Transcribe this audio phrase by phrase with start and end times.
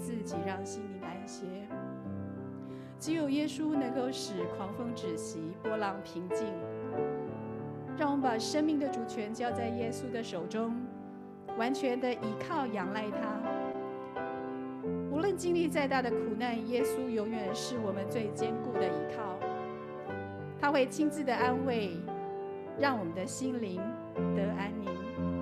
[0.00, 1.44] 自己让心里安歇。
[2.98, 6.46] 只有耶稣能够使狂风止息，波浪平静，
[7.96, 10.74] 让我们把生命的主权交在耶稣的手中，
[11.56, 13.40] 完全的依靠、仰赖他。
[15.10, 19.38] 无论经历再大的苦难，耶稣永远是我们最坚固的依靠。
[20.58, 21.96] 他会亲自的安慰，
[22.78, 23.80] 让我们的心灵
[24.34, 25.39] 得安宁。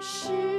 [0.00, 0.57] 是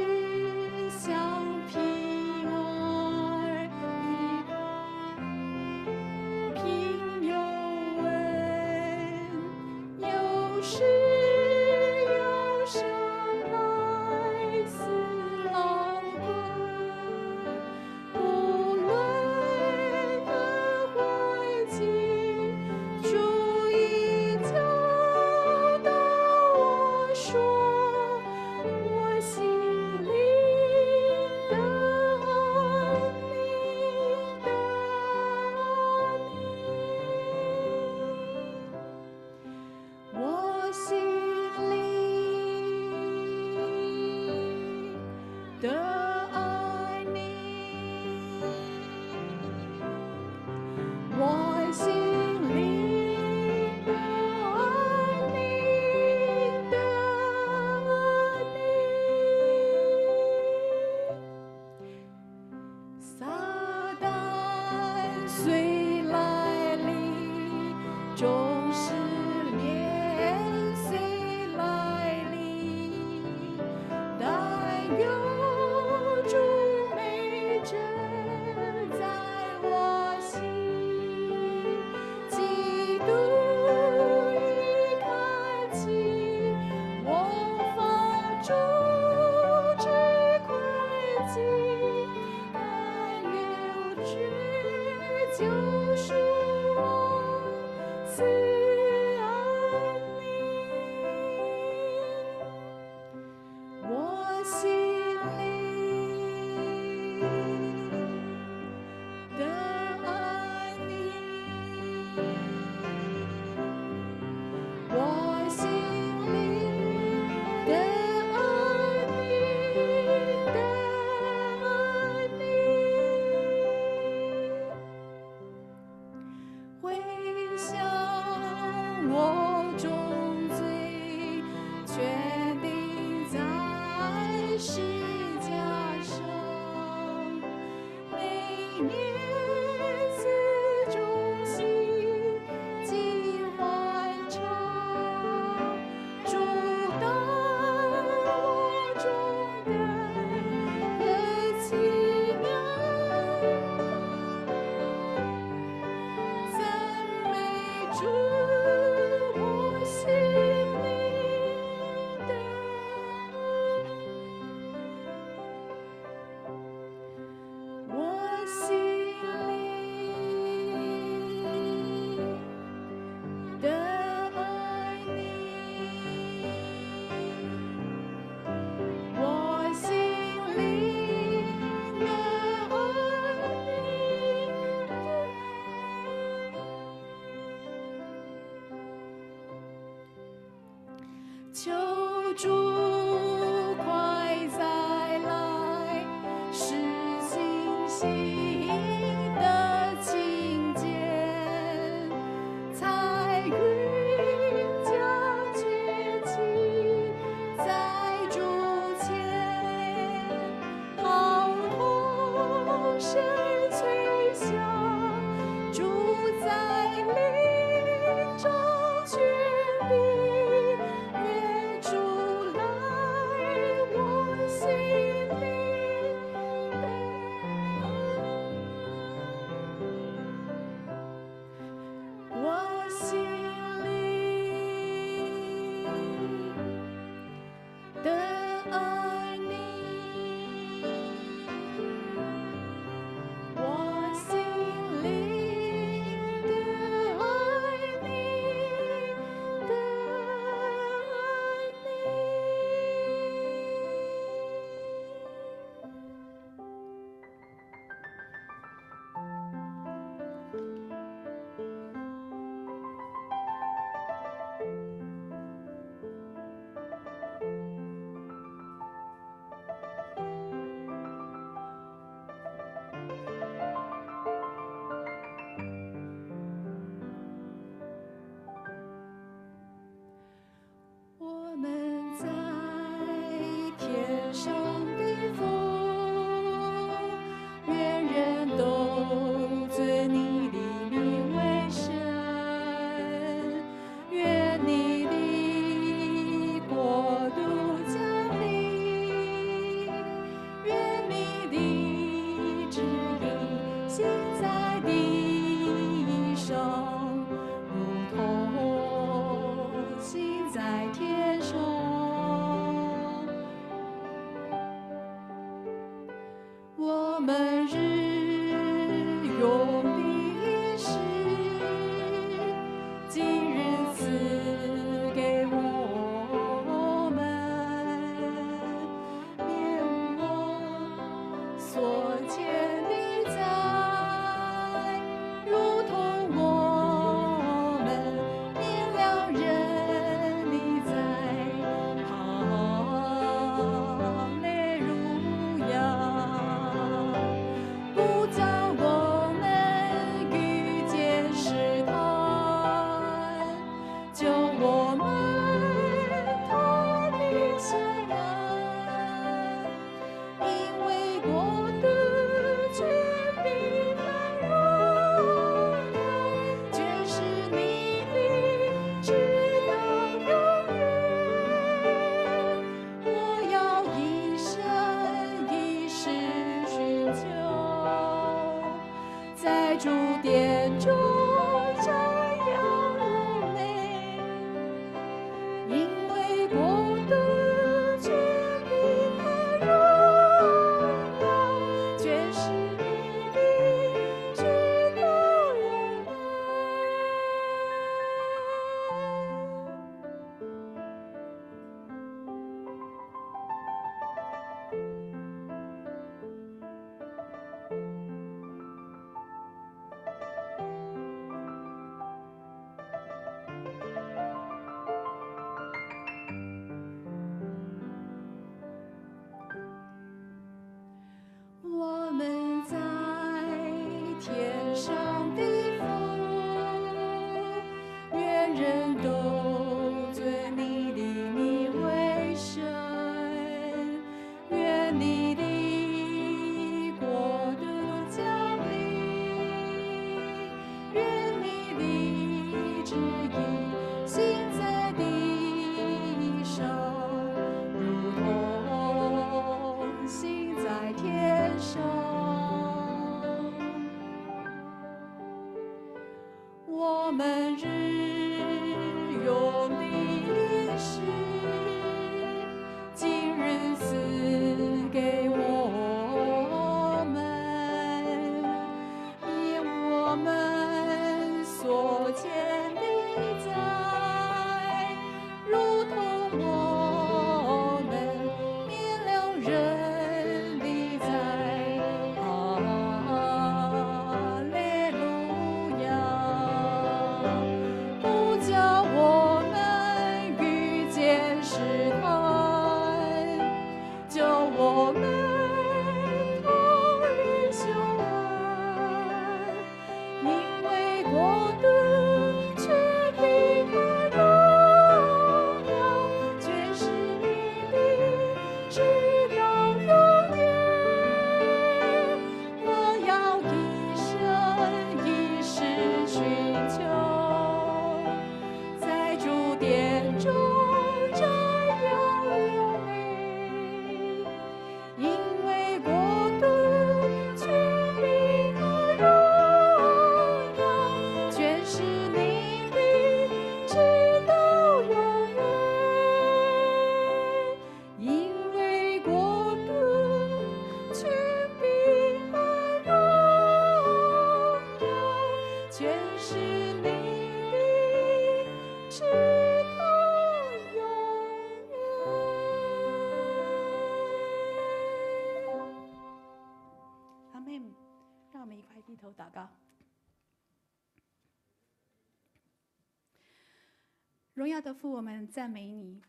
[564.60, 566.02] 荣耀的父，我们赞美你，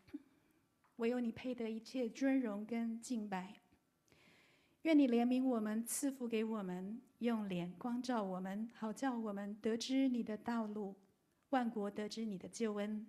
[0.97, 3.61] 唯有你配得一切尊荣跟敬拜。
[4.81, 10.95] 愿你怜悯我们，赐福给我们，用脸光照我们，好叫我们得知你的道路，
[11.51, 13.07] 万国得知你的救恩。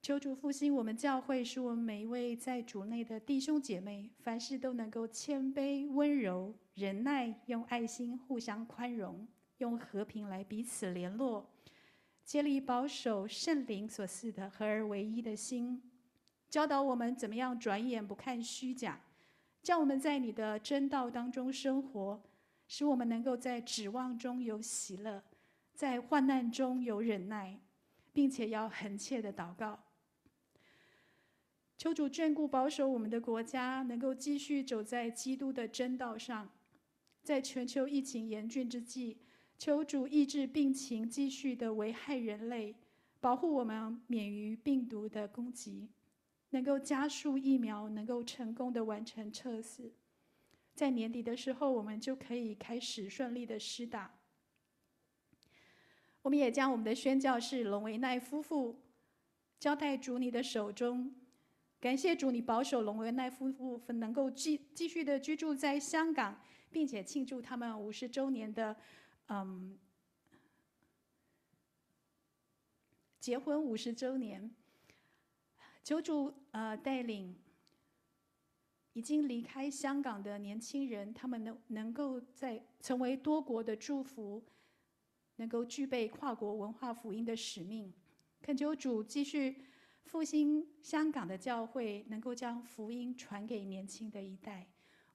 [0.00, 11.46] 求主复兴我们教会，使我们每一位在主内的弟兄姐妹，凡事都能够谦卑、温柔、忍耐，用爱心互相宽容，用和平来彼此联络。
[12.30, 15.82] 竭力保守圣灵所赐的合而为一的心，
[16.48, 19.00] 教导我们怎么样转眼不看虚假，
[19.64, 22.22] 叫我们在你的真道当中生活，
[22.68, 25.24] 使我们能够在指望中有喜乐，
[25.74, 27.58] 在患难中有忍耐，
[28.12, 29.82] 并且要恳切的祷告。
[31.76, 36.48] 求主眷顾保守我们的国家，能够继续走在基督的真道上。
[37.24, 39.18] 在全球疫情严峻之际，
[39.60, 42.74] 求主抑制病情继续的危害人类，
[43.20, 45.90] 保护我们免于病毒的攻击，
[46.48, 49.92] 能够加速疫苗能够成功的完成测试。
[50.74, 54.14] 在年底的时候，我们就可以开始顺利的施打。
[56.22, 58.80] 我们也将我们的宣教士龙维奈夫妇
[59.58, 61.14] 交代主你的手中，
[61.78, 66.40] 感谢主你保守龙维奈夫妇能够继继续的居住在香港，
[66.70, 68.74] 并且庆祝他们五十周年的
[69.30, 69.78] 嗯
[73.18, 74.54] 结婚五十周年。
[75.82, 77.36] 求主呃带领。
[78.92, 84.44] 已经离开香港的年轻人，他们能能够在成为多国的祝福，
[85.36, 87.94] 能够具备跨国文化福音的使命。
[88.42, 89.64] 恳求主继续
[90.02, 94.66] 复兴香港的教会，能够将福音传给年轻的一代。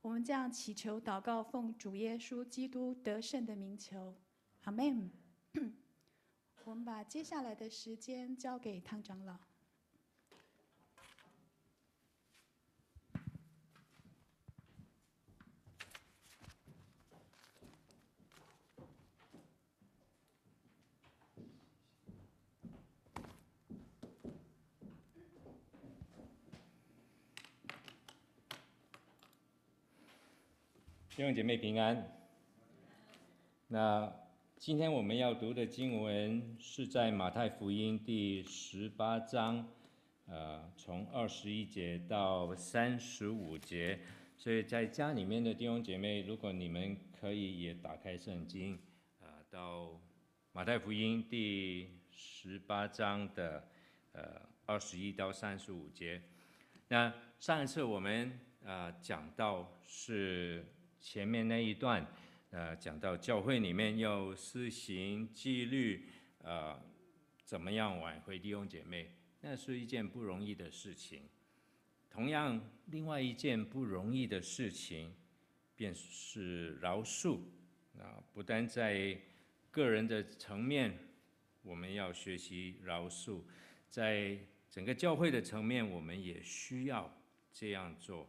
[0.05, 4.15] 我们这样祈求祷告，奉主耶稣基督得胜的名求，
[4.62, 5.09] 阿门。
[6.63, 9.39] 我们把接下来的时间交给汤长老。
[31.15, 32.12] 弟兄姐妹平安。
[33.69, 34.13] 那
[34.57, 39.65] 今天我们要读的经文是在马太福音第十八章，
[40.27, 43.98] 呃，从二十一节到三十五节。
[44.36, 48.77] 所以在家里面的弟兄姐妹，如果你们可以也打开圣经，
[49.22, 49.98] 呃，到
[50.51, 53.69] 马太福音第十八章的
[54.12, 56.22] 呃二十一到三十五节。
[56.89, 60.75] 那上一次我们呃讲到是。
[61.05, 62.03] 前面那一段，
[62.50, 66.09] 呃，讲到教会里面要施行纪律，
[66.39, 66.81] 呃，
[67.43, 71.21] 怎么样挽回弟兄姐妹，那是一件不容易的事情。
[72.09, 75.13] 同样，另外一件不容易的事情，
[75.75, 77.38] 便是饶恕。
[78.00, 79.15] 啊，不但在
[79.69, 80.97] 个人的层面，
[81.62, 83.41] 我们要学习饶恕，
[83.89, 84.39] 在
[84.71, 87.15] 整个教会的层面，我们也需要
[87.53, 88.27] 这样做。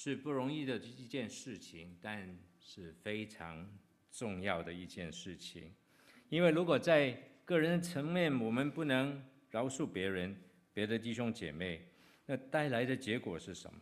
[0.00, 3.68] 是不容易的一件事情，但是非常
[4.12, 5.74] 重要的一件事情。
[6.28, 7.10] 因为如果在
[7.44, 10.40] 个人层面，我们不能饶恕别人、
[10.72, 11.82] 别的弟兄姐妹，
[12.26, 13.80] 那带来的结果是什么？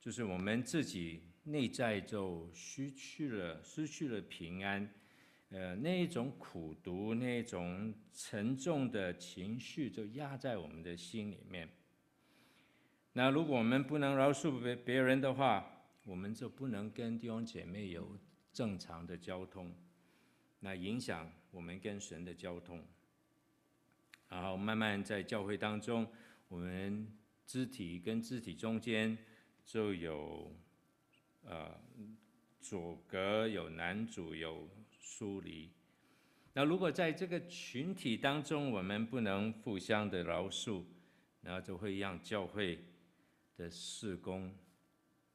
[0.00, 4.90] 就是我们自己内在就失去了、失去了平安。
[5.50, 11.68] 呃，那一种苦毒、那种沉重的情绪就压在我们的心里面。
[13.12, 18.16] 那如果我们不能饶恕别别人的话，我们就不能跟弟兄姐妹有
[18.52, 19.74] 正常的交通，
[20.60, 22.84] 那影响我们跟神的交通。
[24.28, 26.06] 然后慢慢在教会当中，
[26.46, 27.12] 我们
[27.46, 29.18] 肢体跟肢体中间
[29.66, 30.54] 就有
[31.42, 31.80] 呃
[32.60, 34.68] 阻隔，有拦阻，有
[35.00, 35.68] 疏离。
[36.52, 40.84] 那如果在这个群体当中，我们不能互相的饶恕，
[41.40, 42.78] 那就会让教会。
[43.60, 44.56] 的事工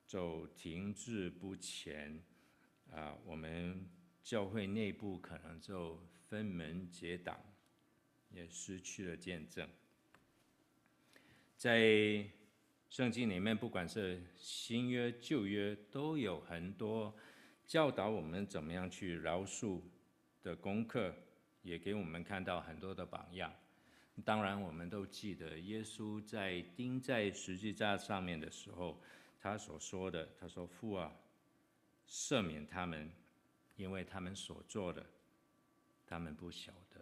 [0.08, 2.20] 就停滞不前，
[2.92, 3.88] 啊，我们
[4.24, 7.40] 教会内部可能就分门结党，
[8.32, 9.70] 也失去了见证。
[11.56, 12.28] 在
[12.90, 17.16] 圣经里面，不管是新约旧约，都有很多
[17.68, 19.80] 教导我们怎么样去饶恕
[20.42, 21.16] 的功课，
[21.62, 23.54] 也给我们看到很多的榜样。
[24.24, 29.02] 当然，我们都记得耶稣在钉在十字架上面的时候，
[29.42, 31.14] 他所说的：“他说父啊，
[32.08, 33.12] 赦免他们，
[33.76, 35.06] 因为他们所做的，
[36.08, 37.02] 他们不晓得。”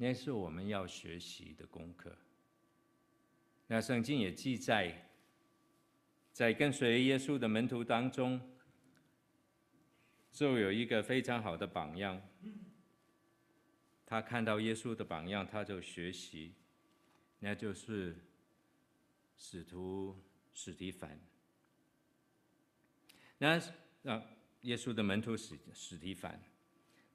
[0.00, 2.16] 那是我们要学习的功课。
[3.66, 5.10] 那圣经也记载，
[6.32, 8.40] 在跟随耶稣的门徒当中，
[10.30, 12.22] 就有一个非常好的榜样。
[14.10, 16.54] 他看到耶稣的榜样，他就学习，
[17.40, 18.16] 那就是
[19.36, 20.16] 使徒
[20.54, 21.20] 史提反。
[23.36, 23.60] 那
[24.04, 24.24] 啊，
[24.62, 26.42] 耶稣的门徒史史提反，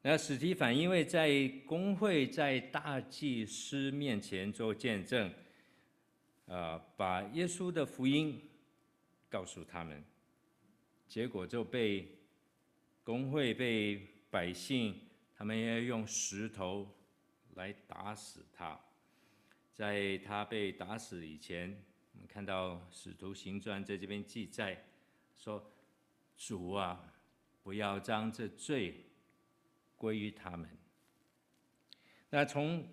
[0.04, 5.34] 那史提反因为在公会在大祭司面前做见证，
[6.46, 8.40] 啊，把耶稣的福音
[9.30, 10.04] 告诉他们，
[11.08, 12.08] 结果就被
[13.04, 14.96] 公会被百姓。
[15.36, 16.96] 他们要用石头
[17.56, 18.80] 来打死他，
[19.74, 24.86] 在他被打死以前，我们看到《使徒行传》在这边记载
[25.36, 25.74] 说
[26.38, 27.14] ：“主啊，
[27.64, 29.06] 不要将这罪
[29.98, 30.70] 归于他们。”
[32.30, 32.88] 那从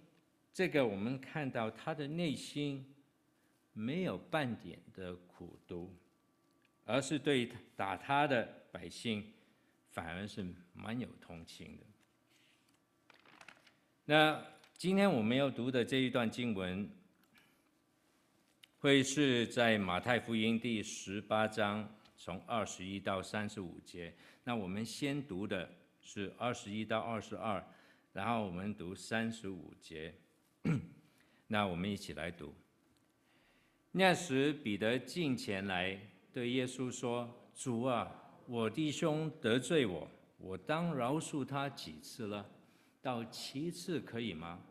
[0.52, 2.94] 这个我们看到他的内心
[3.72, 5.94] 没有半点的苦毒，
[6.84, 9.32] 而是对打他的百姓
[9.90, 11.84] 反而是蛮有同情的。
[14.10, 14.44] 那
[14.76, 16.90] 今天我们要读的这一段经文，
[18.80, 24.12] 会是在马太福音第十八章从二十一到三十五节。
[24.42, 25.70] 那我们先读的
[26.02, 27.64] 是二十一到二十二，
[28.12, 30.12] 然后我们读三十五节。
[31.46, 32.52] 那我们一起来读。
[33.92, 35.96] 那时彼得进前来
[36.32, 38.12] 对耶稣说：“主啊，
[38.48, 42.44] 我弟兄得罪我，我当饶恕他几次了？”
[43.02, 44.62] 到七次可以吗？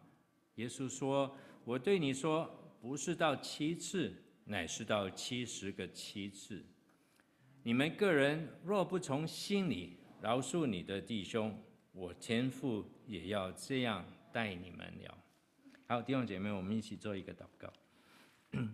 [0.56, 2.50] 耶稣说：“我对你说，
[2.82, 4.14] 不是到七次，
[4.46, 6.66] 乃是到七十个七次。
[7.64, 11.58] 你们个人若不从心里饶恕你的弟兄，
[11.92, 15.18] 我天父也要这样待你们了。”
[15.88, 17.74] 好，弟兄姐妹，我们一起做一个祷告。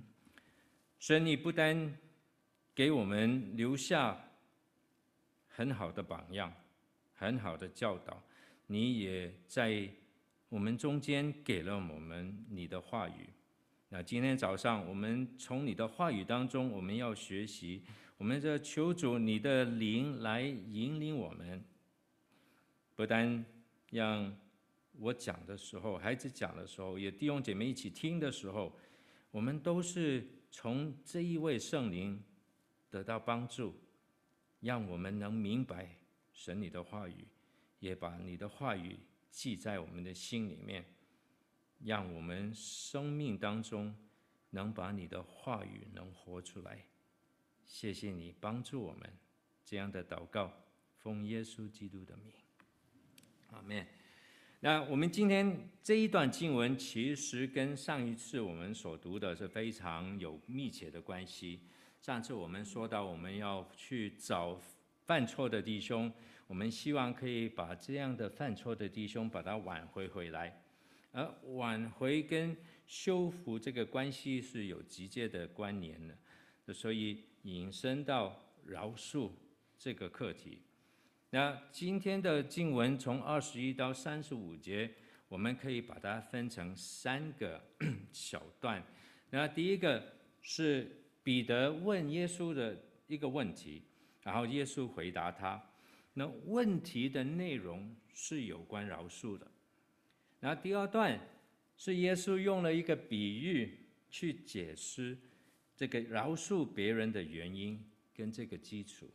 [0.99, 1.95] 神，你不单
[2.73, 4.17] 给我们留下
[5.47, 6.51] 很好的榜样，
[7.13, 8.21] 很好的教导。
[8.67, 9.89] 你也在
[10.49, 13.29] 我们中间给了我们你的话语。
[13.89, 17.83] 那今天早上，我们从你的话语当中，我们要学习，
[18.17, 21.63] 我们这求主你的灵来引领我们，
[22.95, 23.45] 不单
[23.91, 24.35] 让
[24.93, 28.75] 我讲的时候，孩子讲的时候，也弟兄姐妹一起听的时候，
[29.31, 32.21] 我们都是从这一位圣灵
[32.89, 33.75] 得到帮助，
[34.61, 35.95] 让我们能明白
[36.33, 37.27] 神你的话语。
[37.85, 38.97] 也把你的话语
[39.29, 40.83] 记在我们的心里面，
[41.83, 43.95] 让我们生命当中
[44.49, 46.87] 能把你的话语能活出来。
[47.63, 49.07] 谢谢你帮助我们
[49.63, 50.51] 这样的祷告，
[50.97, 52.33] 奉耶稣基督的名，
[53.51, 53.85] 阿门。
[54.61, 61.59] 那我们今天这一段经文，其实跟上一次我们所读的是非常有密切的关系。
[62.01, 64.59] 上次我们说到，我们要去找
[65.05, 66.11] 犯错的弟兄。
[66.47, 70.61] 我们希望可以把这样的犯错的弟兄把他挽回回来，
[71.11, 72.55] 而挽回跟
[72.85, 79.31] 修复这个关系是有直接的关联的，所以引申到饶恕
[79.77, 80.61] 这个课题。
[81.31, 84.91] 那今天的经文从二十一到三十五节，
[85.27, 87.59] 我们可以把它分成三个
[88.13, 88.83] 小段。
[89.31, 92.77] 那第一个是彼得问耶稣的
[93.07, 93.81] 一个问题，
[94.21, 95.61] 然后耶稣回答他。
[96.17, 99.45] 那问题的内容是有关饶恕的，
[100.39, 101.19] 然后第二段
[101.75, 103.77] 是耶稣用了一个比喻
[104.09, 105.17] 去解释
[105.75, 109.09] 这个饶恕别人的原因跟这个基础，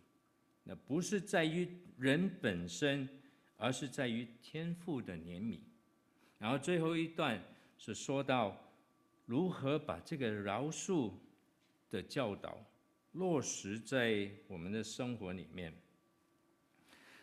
[0.65, 3.09] 那不是在于人本身，
[3.57, 5.59] 而是在于天父的怜悯。
[6.39, 7.43] 然后最后一段
[7.79, 8.55] 是说到
[9.25, 11.13] 如何把这个饶恕
[11.89, 12.63] 的教导
[13.13, 15.73] 落实在我们的生活里面。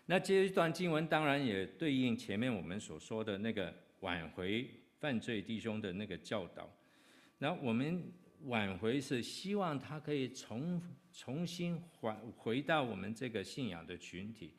[0.09, 4.65] 那这一段经文当然也对应前面我们所说的那个挽回
[4.99, 6.69] 犯罪弟兄的那个教导。
[7.37, 8.01] 那我们
[8.45, 14.53] 挽回是希望他可以重重新还回到我们这个信仰的群体，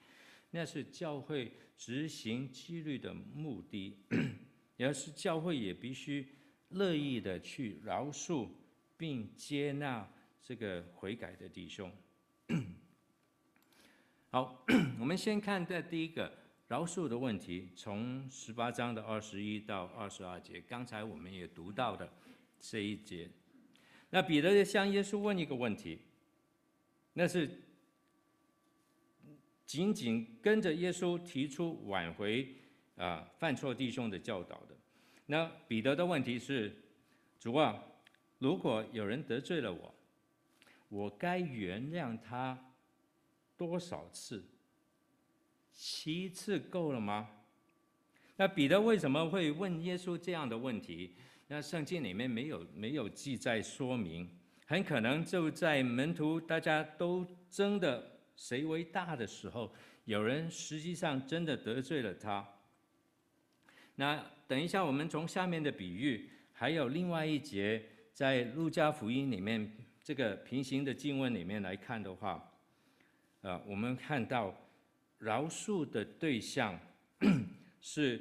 [0.51, 3.97] 那是教会执行纪律的目的，
[4.77, 6.29] 也是教会也必须
[6.69, 8.47] 乐意的去饶恕
[8.99, 10.07] 并接纳
[10.43, 11.91] 这个悔改的弟兄。
[14.31, 14.63] 好，
[15.01, 16.31] 我们先看这第一个
[16.69, 22.13] 饶恕的问题，从十八章的二十一到二十二节，刚才我们也读到的
[22.61, 23.31] 这一节。
[24.11, 26.01] 那彼得就向耶稣问一个问题，
[27.15, 27.51] 那是
[29.65, 32.55] 紧紧跟着耶稣提出挽回
[32.97, 34.77] 啊犯错弟兄的教导的。
[35.25, 36.77] 那彼得的问题是：
[37.41, 37.83] 主啊，
[38.41, 39.95] 如果有人得罪了我，
[40.91, 42.67] 我该原谅他？
[43.59, 44.43] 多少次？
[45.73, 47.29] 七次够了吗？
[48.37, 51.15] 那彼得为什么会问耶稣这样的问题？
[51.49, 54.29] 那圣经里面没有没有记载说明，
[54.67, 62.47] 很可能就在门徒大家都争的谁为大的时候，有人实际上真的得罪了他。
[63.97, 72.53] 那等一下，我们从下面的比喻，还有另外一节在路加福音里面这个平行的经文里面来看的话。
[73.43, 74.55] 啊，我们看到
[75.19, 76.79] 饶恕的对象
[77.81, 78.21] 是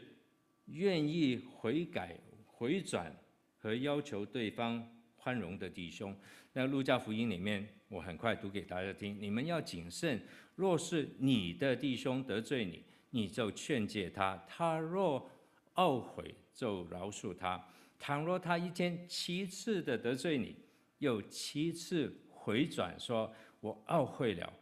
[0.66, 3.16] 愿意悔改、回转
[3.58, 6.16] 和要求对方宽容的弟兄。
[6.54, 9.18] 那路加福音里面，我很快读给大家听。
[9.20, 10.22] 你们要谨慎，
[10.56, 15.30] 若是你的弟兄得罪你，你就劝诫他；他若
[15.76, 17.64] 懊悔，就饶恕他。
[18.00, 20.56] 倘若他一天七次的得罪你，
[21.00, 24.54] 又七次回转说：“我懊悔了。”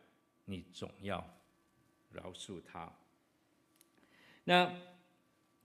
[0.46, 1.24] 你总要
[2.12, 2.92] 饶恕他。
[4.44, 4.72] 那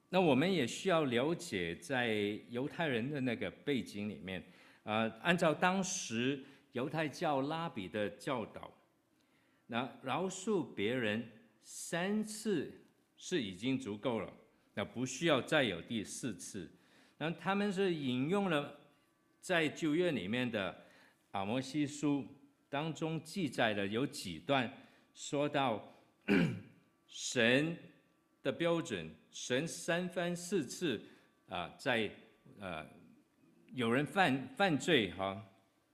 [0.08, 2.08] 那我们也需要了解，在
[2.48, 4.42] 犹太人的那个背景里面，
[4.82, 8.72] 呃，按照当时犹太教拉比的教导，
[9.66, 11.30] 那饶恕别人
[11.62, 12.72] 三次
[13.16, 14.32] 是已经足够了，
[14.74, 16.68] 那不需要再有第四次。
[17.18, 18.80] 那他们是引用了
[19.40, 20.86] 在旧约里面的
[21.32, 22.26] 阿摩西书。
[22.70, 24.72] 当中记载了有几段，
[25.12, 25.92] 说到
[27.08, 27.76] 神
[28.44, 31.02] 的标准，神三番四次
[31.48, 32.08] 啊、在
[32.60, 32.86] 呃
[33.74, 35.44] 有人犯犯罪哈，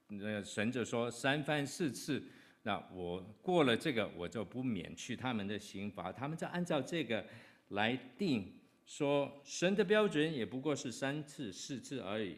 [0.09, 2.23] 那神就说三番四次，
[2.63, 7.25] 那我过了这个，我就不免去他们的刑罚，他们就按照这个
[7.69, 8.53] 来定，
[8.85, 12.37] 说神的标准也不过是三次四次而已，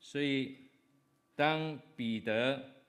[0.00, 0.56] 所以
[1.36, 2.79] 当彼得。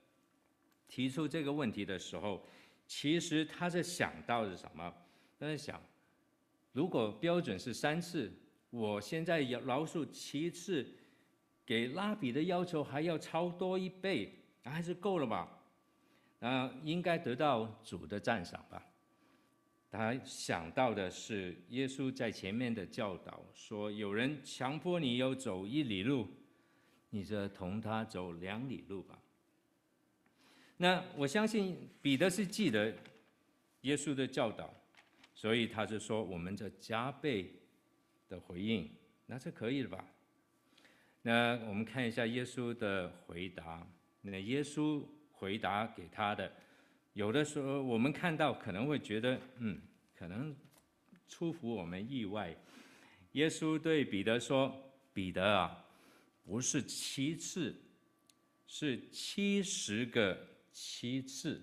[0.92, 2.46] 提出这个问题的时候，
[2.86, 4.94] 其实他是想到的是什么？
[5.40, 5.82] 他在想，
[6.74, 8.30] 如果标准是三次，
[8.70, 10.86] 我现在要饶恕七次，
[11.66, 15.64] 给拉比的要求还要超多一倍，还是够了吧？
[16.40, 18.86] 那应该得到主的赞赏吧？
[19.90, 26.28] 他想到的是耶稣在前面的教导，说有人强迫你要走一里路，
[27.12, 29.18] 你就同他走两里路吧。
[30.82, 32.92] 那我相信彼得是记得
[33.82, 34.74] 耶稣的教导，
[35.36, 37.54] 所以他就说我们这加倍
[38.28, 38.90] 的回应，
[39.28, 40.04] 那是可以的吧？
[41.22, 43.88] 那我们看一下耶稣的回答。
[44.22, 46.52] 那耶稣回答给他的，
[47.14, 49.80] 有的时候我们看到可能会觉得，嗯，
[50.16, 50.56] 可能
[51.28, 52.56] 出乎我们意外。
[53.34, 54.76] 耶稣对彼得说
[55.14, 55.86] ：“彼得啊，
[56.44, 57.80] 不是七次，
[58.66, 60.36] 是七十个。”
[60.72, 61.62] 七次。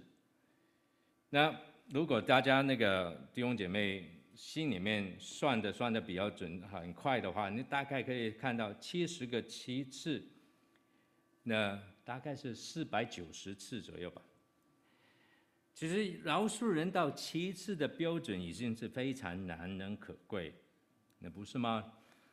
[1.31, 1.55] 那
[1.91, 10.23] 如果大家那个弟兄姐妹心里面算的算的比较准很快的话，你大概可以看到七十个七次，
[11.43, 14.23] 那大概是四百九十次左右吧。
[15.75, 20.55] 其实饶恕人到七次的标准已经是非常难能可贵，
[21.19, 21.93] 那不是吗？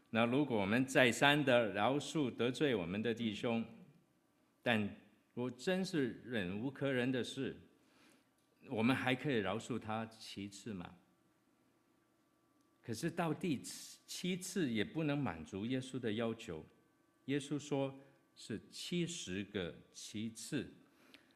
[0.09, 3.63] 那如果我们再三的饶恕得罪我们的弟兄，
[4.63, 4.89] 但
[5.35, 7.57] 我真是忍无可忍的事，
[8.69, 10.95] 我们还可以饶恕他七次吗？
[12.81, 16.65] 可是到第七次也不能满足耶稣的要求，
[17.25, 17.99] 耶稣说
[18.33, 20.73] 是七十个七次。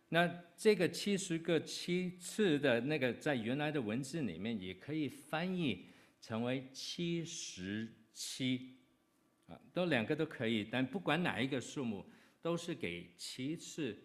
[0.07, 5.87] 那这个七十个七次的那个在原来的文字里面也可以翻译
[6.21, 8.77] 成为七十七，
[9.47, 12.05] 啊，都两个都可以，但不管哪一个数目。
[12.41, 13.97] 都是给七次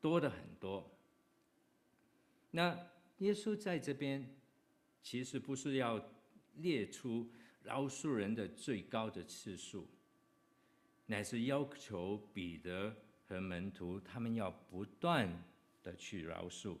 [0.00, 0.90] 多的很多。
[2.50, 2.76] 那
[3.18, 4.36] 耶稣在这边
[5.02, 6.02] 其实不是要
[6.56, 7.30] 列出
[7.62, 9.88] 饶恕人的最高的次数，
[11.06, 12.94] 乃是要求彼得
[13.26, 15.44] 和门徒他们要不断
[15.82, 16.76] 的去饶恕，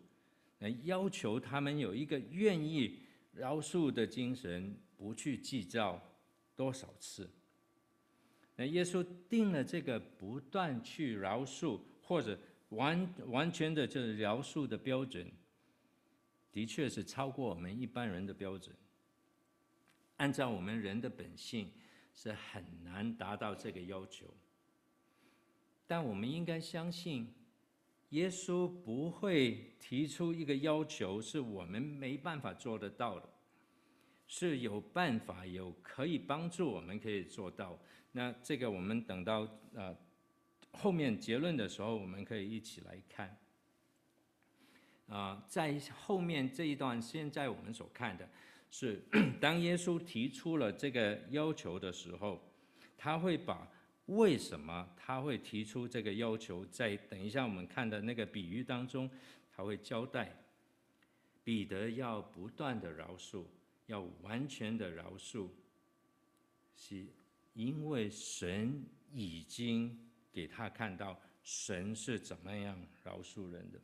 [0.58, 2.98] 那要求他们有一个愿意
[3.32, 6.00] 饶恕的精神，不去计较
[6.54, 7.30] 多少次。
[8.70, 12.38] 耶稣定了这个不断去饶恕，或者
[12.70, 15.30] 完完全的就饶恕的标准，
[16.50, 18.74] 的确是超过我们一般人的标准。
[20.16, 21.70] 按照我们人的本性，
[22.14, 24.26] 是很难达到这个要求。
[25.86, 27.34] 但我们应该相信，
[28.10, 33.28] 耶稣不会提出一个要求是我们没办法做得到的，
[34.26, 37.78] 是有办法，有可以帮助我们可以做到。
[38.12, 39.96] 那这个我们等到呃
[40.72, 43.36] 后面结论的时候，我们可以一起来看。
[45.08, 48.26] 啊、在后面这一段，现在我们所看的
[48.70, 49.02] 是，
[49.38, 52.42] 当耶稣提出了这个要求的时候，
[52.96, 53.68] 他会把
[54.06, 59.10] 为什么他会提出这个要求，在等一下我们看的那个比喻当中，
[59.54, 60.34] 他会交代
[61.44, 63.44] 彼得要不断的饶恕，
[63.86, 65.48] 要完全的饶恕，
[66.74, 67.04] 是。
[67.54, 69.98] 因为神已经
[70.32, 73.80] 给他看到神是怎么样饶恕人的。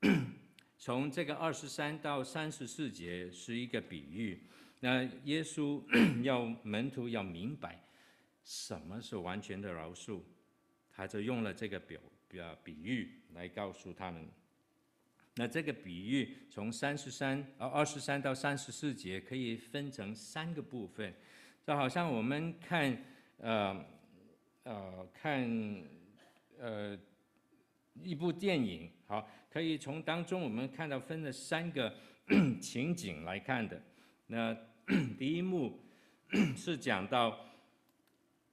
[0.78, 4.42] 从这个二十三到三十四节是一个比喻，
[4.80, 5.82] 那耶稣
[6.22, 7.82] 要门徒要明白
[8.44, 10.20] 什么是完全的饶恕，
[10.90, 14.28] 他就用了这个表表比喻来告诉他们。
[15.34, 21.12] 那这个比喻从三十三啊二十三到三十四节可以分成三个部分，
[21.68, 22.96] 就好像我们看
[23.36, 23.84] 呃
[24.62, 25.46] 呃看
[26.58, 26.98] 呃
[28.02, 31.94] 一部电影，好，可以从当中我们看到分了三个
[32.58, 33.78] 情景来看的。
[34.28, 34.56] 那
[35.18, 35.78] 第一幕
[36.56, 37.38] 是讲到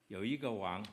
[0.09, 0.85] 有一个王，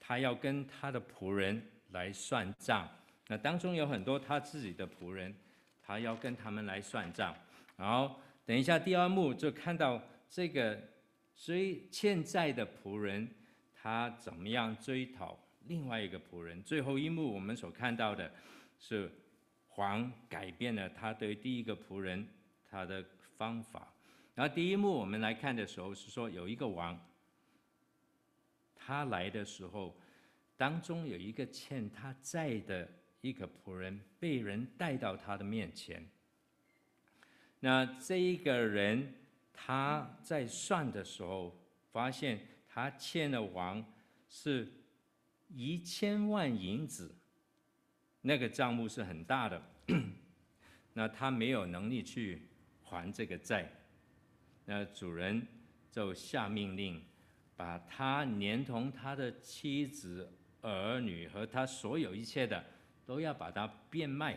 [0.00, 2.88] 他要跟他的仆人来算账。
[3.28, 5.34] 那当中有很多他自己的仆人，
[5.82, 7.36] 他要跟他们来算账。
[7.76, 10.80] 然后等一下第二幕就看到这个
[11.34, 13.28] 所以欠债的仆人，
[13.74, 16.62] 他怎么样追讨另外一个仆人。
[16.62, 18.30] 最后一幕我们所看到的
[18.78, 19.10] 是
[19.76, 22.26] 王改变了他对第一个仆人
[22.70, 23.04] 他的
[23.36, 23.92] 方法。
[24.34, 26.98] 然后第一幕我们来看的时候是说有一个王，
[28.74, 29.96] 他来的时候，
[30.56, 32.88] 当中有一个欠他债的。
[33.24, 36.06] 一个仆人被人带到他的面前，
[37.60, 39.14] 那这一个人
[39.54, 41.56] 他在算的时候，
[41.90, 42.38] 发现
[42.68, 43.82] 他欠的王
[44.28, 44.70] 是
[45.48, 47.16] 一千万银子，
[48.20, 49.62] 那个账目是很大的，
[50.92, 52.48] 那他没有能力去
[52.82, 53.70] 还这个债，
[54.66, 55.46] 那主人
[55.90, 57.02] 就下命令，
[57.56, 62.62] 把他连同他的妻子、儿女和他所有一切的。
[63.06, 64.34] 都要把它变卖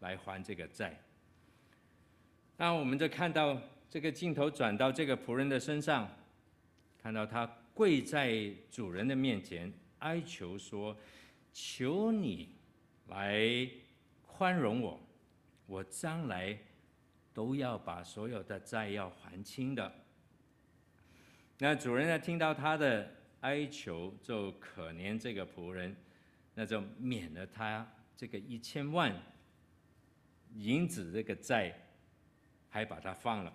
[0.00, 1.00] 来还这个债。
[2.56, 3.56] 那我们就看到
[3.92, 6.08] 这个镜头转到这个仆人的身上，
[6.96, 10.96] 看到他跪在主人的面前哀求说
[11.52, 12.54] ：“求你
[13.08, 13.68] 来
[14.26, 14.98] 宽容我，
[15.66, 16.58] 我将来
[17.34, 19.92] 都要把所有的债要还清的。”
[21.60, 25.94] 那主人呢，听到他的哀求，就可怜这个仆人。
[26.54, 29.14] 那就免了他这个一千万
[30.54, 31.78] 银子这个债，
[32.70, 33.52] 还把他放了。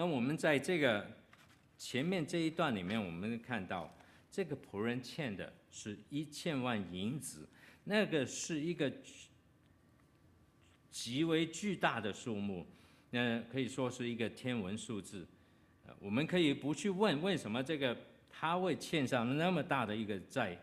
[0.00, 1.06] 那我们在这个
[1.76, 3.94] 前面这一段里面，我们看到
[4.30, 7.46] 这个仆人欠的是一千万银子，
[7.84, 8.90] 那个是一个
[10.90, 12.66] 极为巨大的数目，
[13.10, 15.28] 那可以说是一个天文数字。
[15.98, 17.94] 我们可以不去问为什么这个
[18.30, 20.58] 他会欠上那么大的一个债。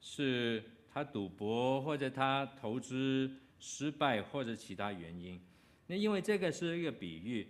[0.00, 0.60] 是
[0.92, 5.40] 他赌博，或者他投资失败，或者其他原因。
[5.86, 7.46] 那因为这个是一个比喻，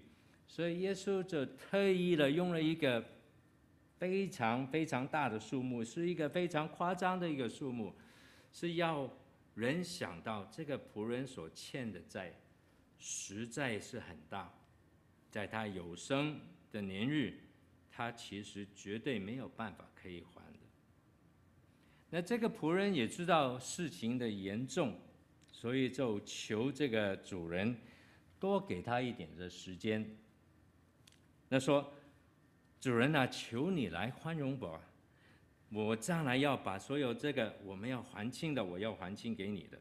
[0.54, 3.04] 所以耶稣就特意的用了一个
[3.98, 7.92] 非常非常大的数目，是一个非常夸张的一个数目，
[8.52, 9.10] 是要
[9.56, 12.32] 人想到这个仆人所欠的债
[13.00, 14.54] 实在是很大，
[15.28, 16.38] 在他有生
[16.70, 17.34] 的年日，
[17.90, 20.58] 他其实绝对没有办法可以还的。
[22.10, 24.96] 那这个仆人也知道事情的严重，
[25.50, 27.76] 所以就求这个主人
[28.38, 30.16] 多给他一点的时间。
[31.54, 31.92] 他说，
[32.80, 34.80] 主人啊，求你来宽容我，
[35.70, 39.78] 我将来要把所有这个我们要还清的，我要还清给你的。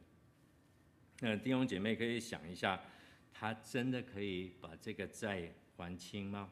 [1.19, 2.79] 那弟兄姐妹可以想一下，
[3.33, 6.51] 他真的可以把这个债还清吗？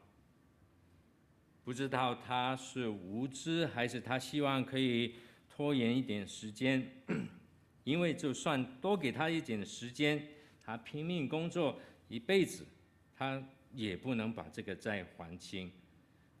[1.62, 5.14] 不知道他是无知，还是他希望可以。
[5.54, 6.90] 拖延一点时间，
[7.84, 10.26] 因为就算多给他一点时间，
[10.64, 12.66] 他拼命工作一辈子，
[13.14, 13.40] 他
[13.74, 15.70] 也不能把这个债还清。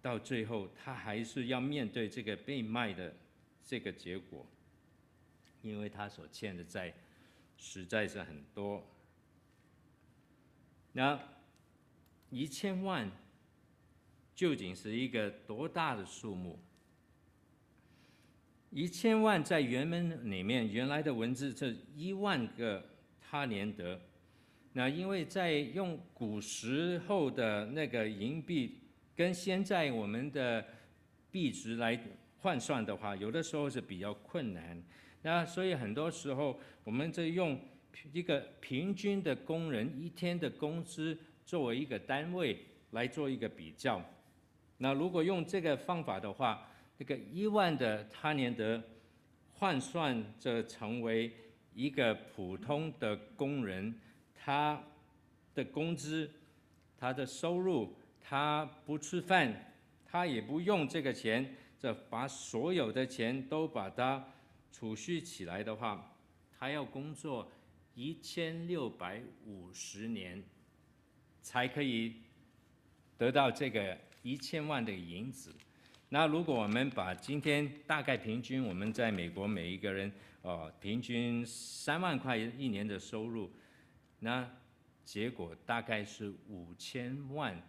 [0.00, 3.14] 到最后，他还是要面对这个被卖的
[3.64, 4.44] 这个结果，
[5.62, 6.92] 因为他所欠的债
[7.56, 8.84] 实在是很多。
[10.92, 11.18] 那
[12.30, 13.10] 一千万
[14.34, 16.58] 究竟是一个多大的数目？
[18.70, 22.84] 一千万在原文里面，原来的文字是一万个
[23.20, 24.00] 他连得。
[24.74, 28.78] 那因为在用古时候的那个银币
[29.14, 30.64] 跟现在我们的
[31.30, 32.00] 币值来
[32.38, 34.82] 换算的话，有的时候是比较困难。
[35.22, 37.58] 那所以很多时候我们就用
[38.12, 42.58] 一个平均的工人一天的工资作为一个单位
[42.90, 44.02] 来做一个比较。
[44.78, 48.82] 那如果用这个方法的话，这个一万的他连德
[49.52, 51.30] 换算着成为
[51.74, 53.94] 一个普通的工人，
[54.44, 54.82] 他
[55.54, 56.28] 的工资、
[56.98, 59.72] 他的收入，他不吃饭，
[60.04, 64.24] 他也不用这个钱，这把所有的钱都把它
[64.72, 66.16] 储蓄起来的话，
[66.58, 67.52] 他要工作
[67.94, 70.42] 一千六百五十年，
[71.40, 72.16] 才可以
[73.16, 75.54] 得到这个一千万的银子。
[76.08, 83.48] 那如果我们把今天大概平均我们在美国每一个人哦，平均三万块一年的收入，
[84.24, 84.48] 那
[85.04, 87.60] 结果大概是五千万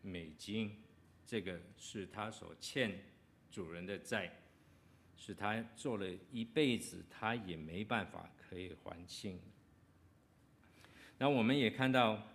[0.00, 0.74] 美金，
[1.26, 2.98] 这个是他所欠
[3.50, 4.32] 主人的债，
[5.16, 9.38] 是他做了一辈子他也没办法可以还清。
[11.18, 12.26] 那我们也看到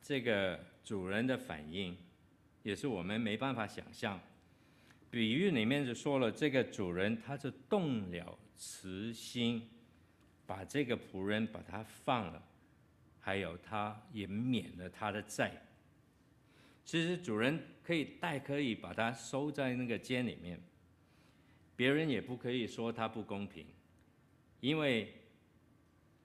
[0.00, 1.96] 这个主人的反应。
[2.64, 4.20] 也是我们没办法想象。
[5.10, 9.66] 比喻里面就说了，这个主人他是动了慈心，
[10.48, 12.42] 把这个仆人把他放了，
[13.20, 15.52] 还有他也免了他的债。
[16.86, 20.58] 其实主人可以带可以把他收在那个监里面，
[21.76, 23.66] 别人也不可以说他不公平，
[24.60, 25.12] 因为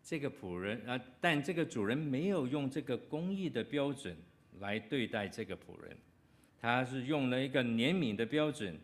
[0.01, 4.15] 这个仆人啊，但这个主人没有用这个公义的标准
[4.61, 5.97] 来对待这个仆人。
[6.61, 8.79] 他是用了一个怜悯的标准，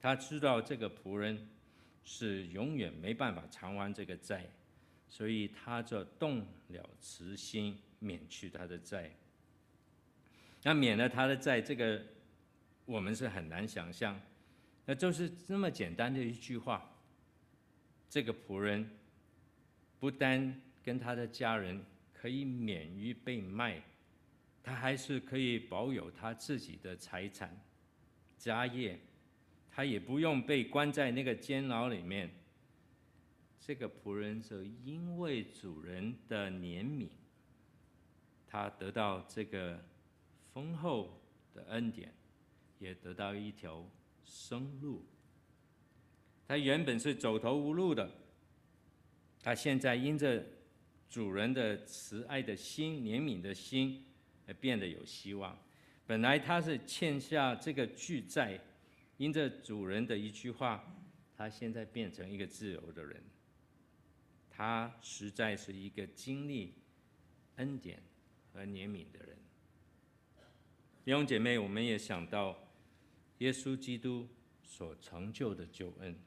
[0.00, 1.46] 他知道这个仆人
[2.06, 4.46] 是永远没办法偿还这个债，
[5.08, 9.10] 所以他就动了慈心，免去他的债。
[10.62, 12.00] 那免了他的债，这个
[12.86, 14.18] 我们是很难想象，
[14.84, 16.90] 那就是这么简单的一句话。
[18.08, 18.88] 这个仆人
[19.98, 23.82] 不单跟他的家人可以免于被卖。
[24.62, 27.56] 他还是可以保有他自己的财产、
[28.36, 28.98] 家业，
[29.76, 32.30] 他也不用被关在那个监牢里面。
[33.60, 37.10] 这个仆人就因为主人的怜悯，
[38.46, 39.84] 他得到这个
[40.54, 41.20] 丰厚
[41.52, 42.10] 的恩典，
[42.78, 43.86] 也得到一条
[44.24, 45.04] 生路。
[46.48, 48.10] 他原本是走投无路的，
[49.42, 50.42] 他现在因着
[51.10, 54.02] 主人的慈爱的心、怜悯的心。
[54.48, 55.58] 而变得有希望。
[56.06, 58.56] 本来他是欠下这个巨债，
[59.18, 60.84] 因着主人的一句话，
[61.36, 63.22] 他现在变成一个自由的人。
[64.50, 66.74] 他实在是一个经历
[67.56, 68.02] 恩典
[68.52, 69.36] 和怜悯的人。
[71.04, 72.56] 弟兄姐妹，我们也想到
[73.38, 74.28] 耶稣基督
[74.62, 76.18] 所成就的救恩。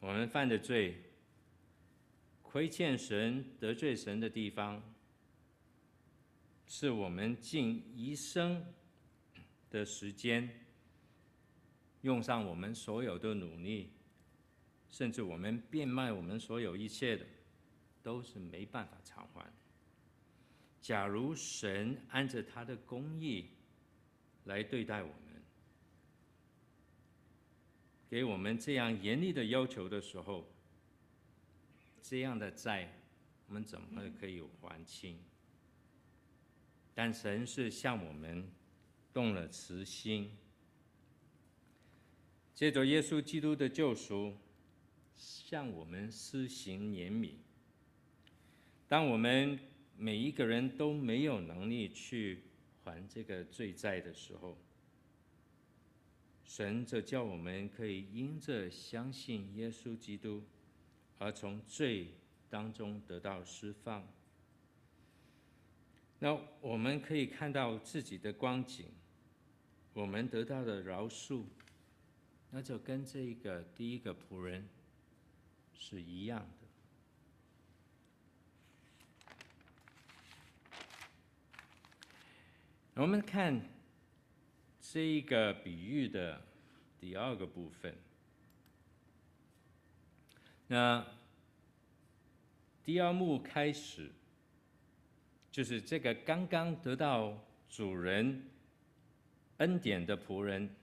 [0.00, 1.02] 我们犯的罪，
[2.42, 4.82] 亏欠神、得罪神的地方。
[6.66, 8.64] 是我们尽一生
[9.68, 10.61] 的时间，
[12.02, 13.90] 用上我们所有的努力，
[14.90, 17.24] 甚至我们变卖我们所有一切的，
[18.02, 19.52] 都是没办法偿还。
[20.80, 23.50] 假如神按着他的公义
[24.44, 25.42] 来对待我们，
[28.10, 30.52] 给我们这样严厉的要求的时候，
[32.02, 32.92] 这样的债，
[33.46, 35.18] 我们怎么可以还清？
[36.94, 38.50] 但神是向我们
[39.14, 40.36] 动了慈心，
[42.54, 44.34] 借着耶稣基督的救赎，
[45.16, 47.32] 向我们施行怜悯。
[48.86, 49.58] 当我们
[49.96, 52.42] 每一个人都没有能力去
[52.84, 54.56] 还这个罪债的时候，
[56.44, 60.42] 神就叫我们可以因着相信耶稣基督，
[61.18, 62.08] 而从罪
[62.50, 64.06] 当中得到释放。
[66.18, 68.86] 那我们可以看到自己的光景，
[69.94, 71.44] 我们得到的饶恕，
[72.54, 74.68] 那就跟这个第一个仆人
[75.74, 76.68] 是一样的。
[83.02, 83.60] 我们看
[84.80, 86.42] 这一个比喻的
[87.00, 87.96] 第二个部分，
[90.68, 91.04] 那
[92.84, 94.12] 第二幕开始。
[95.50, 97.38] 就是这个刚刚得到
[97.68, 98.42] 主人
[99.58, 100.74] 恩典的仆人，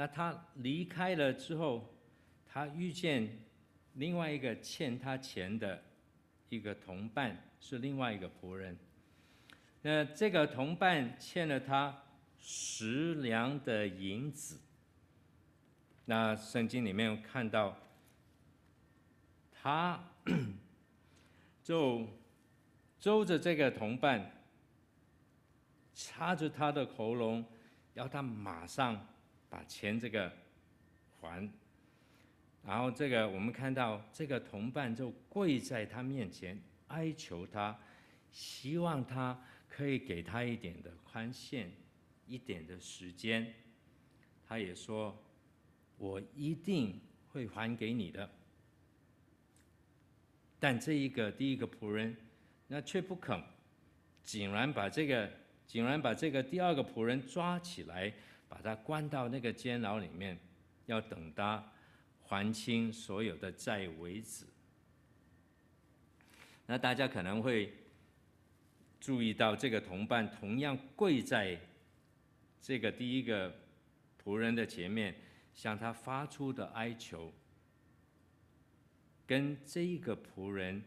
[0.00, 1.94] 那他离开了之后，
[2.46, 3.38] 他遇见
[3.96, 5.82] 另外一个欠他钱的
[6.48, 8.74] 一个同伴，是另外一个仆人。
[9.82, 12.02] 那这个同伴欠了他
[12.38, 14.58] 十两的银子。
[16.06, 17.76] 那圣经里面看到，
[19.52, 20.02] 他
[21.62, 22.08] 就。
[22.98, 24.30] 揪着这个同伴，
[25.94, 27.42] 掐着他的喉咙，
[27.94, 29.06] 要他马上
[29.50, 30.32] 把钱这个
[31.20, 31.46] 还。
[32.64, 37.78] 然后这个我们看到这个同伴就跪在他面前哀求他，
[38.30, 39.38] 希望他
[39.68, 41.70] 可以给他一点的宽限，
[42.26, 43.54] 一点的时间。
[44.48, 45.22] 他也说
[45.98, 46.98] ：“我一定
[47.28, 48.30] 会还给你的。”
[50.58, 52.16] 但这一个第一个仆人。
[52.72, 53.42] 那却不肯，
[54.22, 55.28] 竟然把这个，
[55.66, 58.14] 竟然把这个第二个仆人抓起来，
[58.50, 60.36] 把他关到那个监牢里面，
[60.86, 61.72] 要等他
[62.24, 64.44] 还清所有的债为止。
[66.66, 67.72] 那大家可能会
[69.00, 71.58] 注意到，这个同伴同样跪在
[72.60, 73.54] 这个第一个
[74.22, 75.14] 仆人的前面，
[75.54, 77.32] 向他发出的哀求，
[79.26, 80.82] 跟这个仆人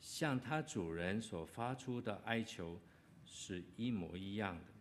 [0.00, 2.78] 向他主人所发出的哀求
[3.24, 4.75] 是一模一样的。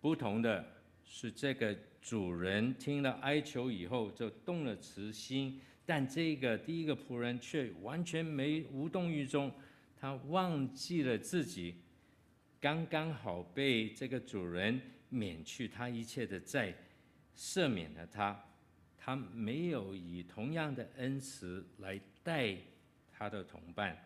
[0.00, 0.64] 不同的
[1.04, 9.52] 是，这个主人听了哀求以后就动了慈心，但这个第一个仆人却完全没无动于衷，
[9.96, 11.74] 他忘记了自己
[12.58, 14.80] 刚刚好被这个主人
[15.10, 16.74] 免去他一切的债，
[17.36, 18.42] 赦免了他，
[18.96, 22.56] 他没有以同样的恩慈来待
[23.12, 23.96] 他的同伴，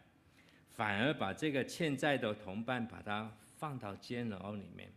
[0.71, 4.91] 反而把这个欠债的同伴把他放到监牢里面。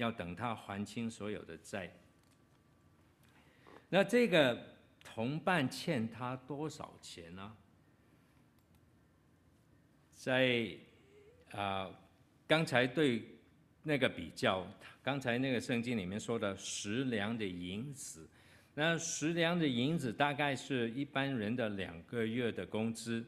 [0.00, 1.92] 要等他还清所有的债。
[3.90, 4.58] 那这个
[5.04, 7.56] 同伴欠他多少钱呢？
[10.14, 10.74] 在
[11.52, 11.90] 啊、
[12.46, 13.22] 刚才对
[13.82, 14.66] 那个比较，
[15.02, 18.28] 刚才那个圣经里面说的十两的银子，
[18.74, 23.24] 那十两的银子大概是一般人的两个月的工资，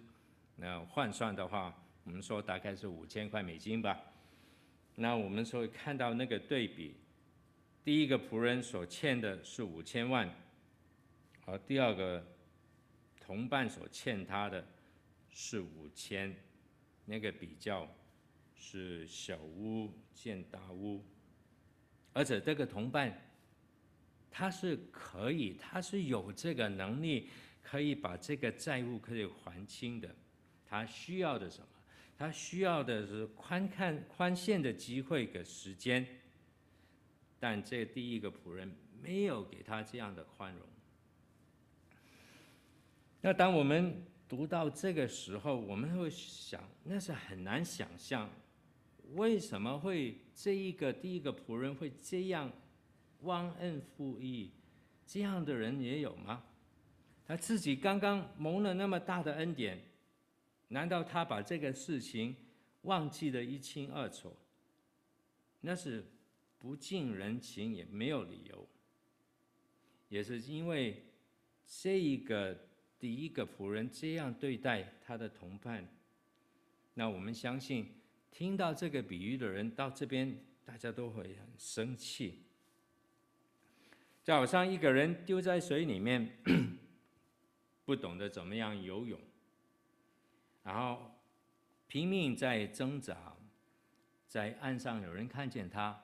[0.56, 4.00] 那换算的话，我们说大概是五千块美金吧。
[4.94, 6.94] 那我们所以看到那个对比，
[7.82, 10.32] 第一个仆人所欠的是五千万，
[11.46, 12.24] 而第二个
[13.20, 14.64] 同伴所欠他的
[15.30, 16.36] 是五千，
[17.06, 17.88] 那个比较
[18.54, 21.02] 是小巫见大巫，
[22.12, 23.32] 而且这个同伴
[24.30, 27.30] 他是可以，他是有这个能力
[27.62, 30.14] 可以把这个债务可以还清的，
[30.66, 31.66] 他需要的什么？
[32.16, 36.06] 他需要的是宽看宽限的机会跟时间，
[37.40, 40.62] 但这第一个仆人没有给他这样的宽容。
[43.20, 48.30] 那当我们读到这个时候，我们会想，那是很难想象，
[49.14, 52.50] 为什么会这一个第一个仆人会这样
[53.22, 54.52] 忘恩负义？
[55.06, 56.44] 这样的人也有吗？
[57.26, 59.80] 他自己刚刚蒙了那么大的恩典。
[60.72, 62.34] 难道他把这个事情
[62.82, 64.34] 忘记得一清二楚？
[65.60, 66.02] 那是
[66.58, 68.66] 不近人情，也没有理由。
[70.08, 71.04] 也是因为
[71.66, 72.58] 这一个
[72.98, 75.86] 第一个仆人这样对待他的同伴，
[76.94, 77.86] 那我们相信
[78.30, 82.44] 听到这个比喻的人到这边，大家都会很生气。
[84.24, 86.38] 就好像一个人丢在水里面，
[87.84, 89.20] 不懂得怎么样游泳。
[90.62, 91.10] 然后
[91.86, 93.16] 拼命在挣扎，
[94.26, 96.00] 在岸上有人看见他，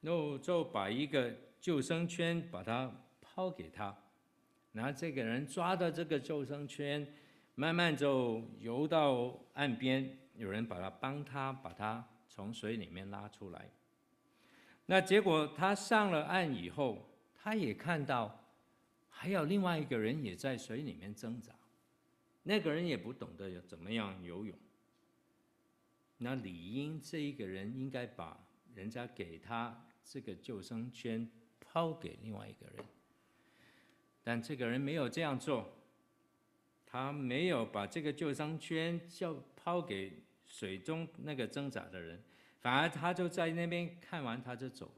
[0.00, 3.96] 然后就把一个救生圈把他抛给他，
[4.72, 7.06] 然后这个人抓到这个救生圈，
[7.54, 13.68] 慢慢就游到岸边，有人把他帮他把他从水里面拉出来。
[14.86, 18.44] 那结果他上了岸以后，他也看到
[19.08, 21.52] 还有另外一个人也在水里面挣扎。
[22.46, 24.54] 那个人也不懂得要怎么样游泳，
[26.18, 31.26] 那理应这一个人应该把人家给他这个救生圈
[31.58, 32.84] 抛给另外一个人，
[34.22, 35.74] 但这个人没有这样做，
[36.84, 42.22] 他没有把这个救生圈就抛给水中那个挣扎的人，
[42.60, 44.92] 反而他就在那边看完他就走，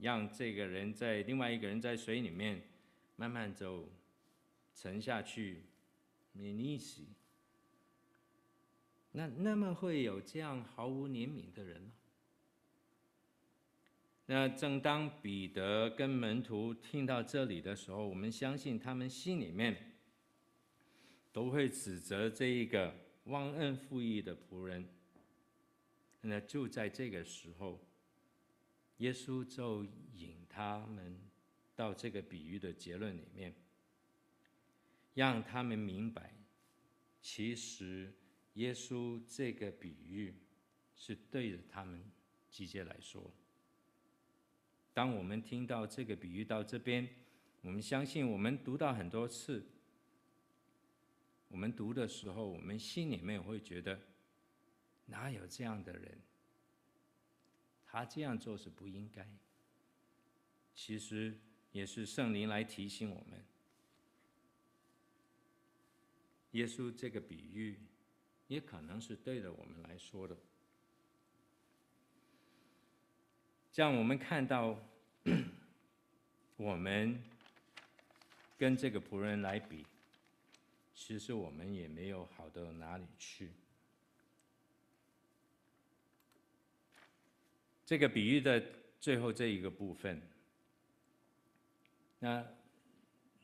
[0.00, 2.62] 让这个人在另外一个人在水里面
[3.16, 3.86] 慢慢走。
[4.76, 5.62] 沉下去，
[6.32, 7.02] 没溺死。
[9.12, 11.90] 那那么会有这样毫无怜悯的人吗？
[14.26, 19.94] 那正当彼得跟门徒听到这里的时候，我们相信他们心里面
[21.32, 24.86] 都会指责这一个忘恩负义的仆人。
[26.20, 27.80] 那就在这个时候，
[28.98, 31.18] 耶稣就引他们
[31.74, 33.54] 到这个比喻的结论里面。
[35.16, 36.34] 让他们明白，
[37.22, 38.12] 其实
[38.52, 40.34] 耶稣这个比喻
[40.94, 42.04] 是对着他们
[42.50, 43.32] 直接来说。
[44.92, 47.08] 当我们听到这个比喻到这边，
[47.62, 49.66] 我们相信我们读到很多次，
[51.48, 53.98] 我们读的时候，我们心里面会觉得，
[55.06, 56.20] 哪有这样的人？
[57.86, 59.26] 他这样做是不应该。
[60.74, 61.40] 其实
[61.72, 63.42] 也是圣灵来提醒我们。
[66.56, 67.78] 耶稣这个比喻，
[68.48, 70.34] 也可能是对着我们来说的。
[73.70, 74.74] 这样我们看到，
[76.56, 77.22] 我们
[78.56, 79.84] 跟这个仆人来比，
[80.94, 83.50] 其实我们也没有好到哪里去。
[87.84, 88.64] 这个比喻的
[88.98, 90.22] 最后这一个部分，
[92.18, 92.42] 那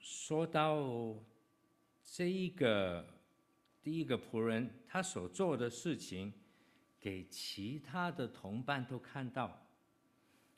[0.00, 1.14] 说到
[2.14, 3.06] 这一个
[3.82, 6.30] 第一个仆人，他所做的事情，
[7.00, 9.66] 给其他的同伴都看到。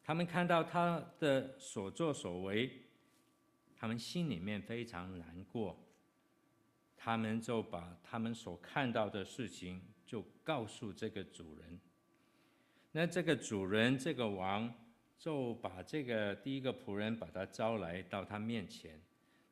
[0.02, 2.68] 他们看到他的所作所为，
[3.76, 5.78] 他们心里面非常难过。
[6.96, 11.78] 他们就把他们所看到的事情就告诉这个主人。
[12.90, 14.74] 那这个主人，这个王，
[15.20, 19.00] 就把这个第一个仆人把他招来到他面前，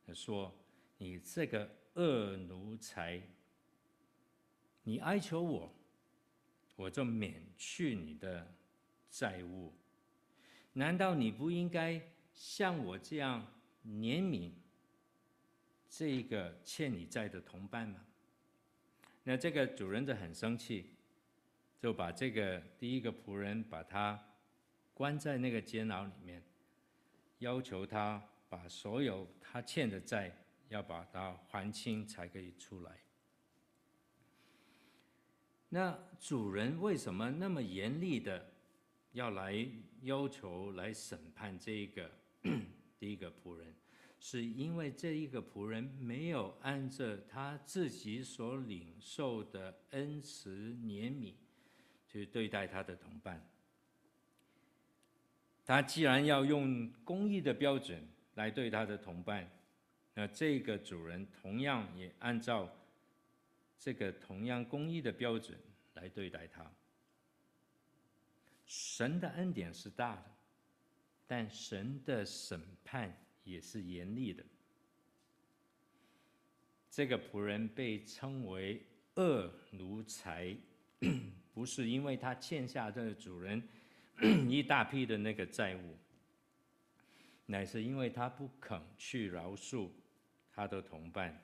[0.04, 0.52] 他说
[0.98, 3.22] ：“你这个恶奴才，
[4.82, 5.74] 你哀求我，
[6.76, 8.54] 我就免去你的
[9.10, 9.72] 债务。”
[10.74, 12.00] 难道你不应该
[12.32, 13.46] 像我这样
[13.86, 14.52] 怜悯
[15.90, 18.00] 这个欠你债的同伴吗？
[19.24, 20.94] 那这个主人就很生气，
[21.78, 24.18] 就把这个第一个仆人把他
[24.94, 26.42] 关在那个监牢里面，
[27.40, 30.34] 要求他把所有他欠的债
[30.72, 32.98] 要把它还清才可以出来。
[35.68, 38.50] 那主人为什么那么严厉的？
[39.12, 39.68] 要来
[40.04, 42.10] 要求来审判这一个
[42.98, 43.74] 第一个仆人，
[44.18, 51.34] 是因为这一个仆人没有按着他自己所领受的恩慈怜悯
[52.06, 53.46] 去对待他的同伴。
[55.66, 59.46] 他既然要用公义的标准来对他的同伴，
[60.14, 62.68] 那这个主人同样也按照
[63.78, 65.58] 这个同样公义的标准
[65.94, 66.70] 来对待他。
[68.66, 70.24] 神的恩典是大的，
[71.26, 74.44] 但神的审判也是严厉的。
[76.90, 78.82] 这个仆人被称为
[79.14, 80.54] 恶奴才，
[81.54, 83.62] 不是因为他欠下这个主人
[84.48, 85.96] 一大批的那个债务，
[87.46, 89.88] 乃是因为他不肯去饶恕
[90.54, 91.42] 他的同伴，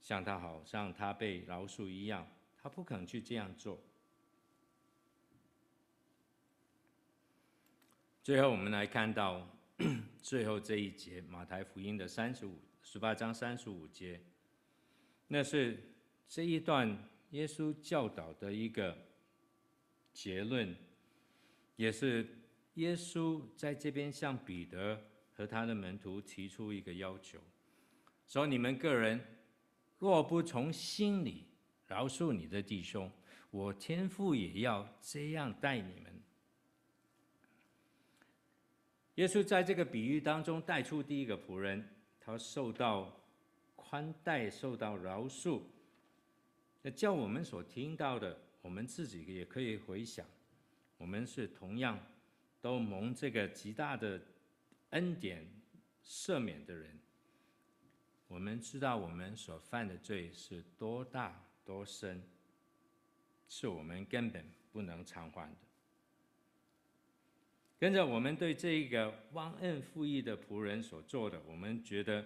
[0.00, 2.26] 像他好像他被饶恕一样，
[2.56, 3.80] 他不肯去这样做。
[8.22, 9.48] 最后，我们来看到
[10.22, 14.20] 最后这一节，马太福音的三十五、十八章三十五节，
[15.26, 15.82] 那是
[16.28, 18.96] 这一段耶稣教导的一个
[20.12, 20.76] 结论，
[21.76, 22.28] 也是
[22.74, 27.40] 耶稣在这边向彼得和他的门徒提出一个要求，
[28.28, 29.18] 说：你们个人
[29.98, 31.46] 若不从心里
[31.86, 33.10] 饶恕你的弟兄，
[33.50, 36.12] 我天父也要这样待你们。
[39.14, 41.88] 耶稣在这个比喻当中带出第一个仆人，
[42.20, 43.18] 他受到
[43.74, 45.62] 宽待，受到饶恕。
[46.82, 50.24] 那叫我们所听到的，我们自己也可以回想，
[50.98, 51.98] 我们是同样
[52.60, 54.20] 都蒙这个极大的
[54.90, 55.44] 恩典
[56.04, 56.96] 赦免的人。
[58.28, 62.22] 我们知道我们所犯的罪是多大多深，
[63.48, 65.56] 是我们根本不能偿还的。
[67.78, 72.24] 跟着我们对这一个忘恩负义的仆人所做的，我们觉得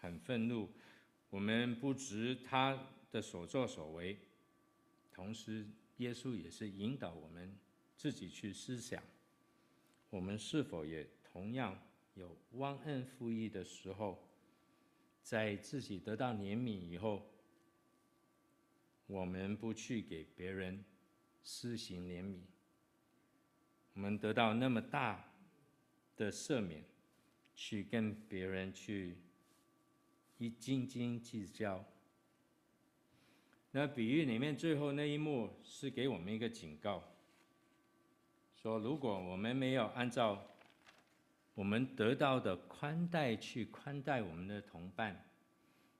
[0.00, 0.70] 很愤怒。
[1.30, 4.18] 我们不值他的所作所为，
[5.12, 7.56] 同时耶稣也是引导我们
[7.96, 9.02] 自己去思想：
[10.10, 11.80] 我们是否也同样
[12.14, 14.28] 有忘恩负义的时候，
[15.22, 17.28] 在自己得到怜悯以后，
[19.06, 20.84] 我们不去给别人
[21.42, 22.38] 施行怜悯？
[23.94, 25.32] 我们得到那么大
[26.16, 26.84] 的赦免，
[27.54, 29.18] 去跟别人去
[30.38, 31.84] 一斤斤计较。
[33.72, 37.02] 那比喻里面最后那一幕是给我们一个警告，
[38.56, 40.53] 说如果我们没有按照
[41.54, 45.28] 我们得到的宽待去宽待我们的同伴，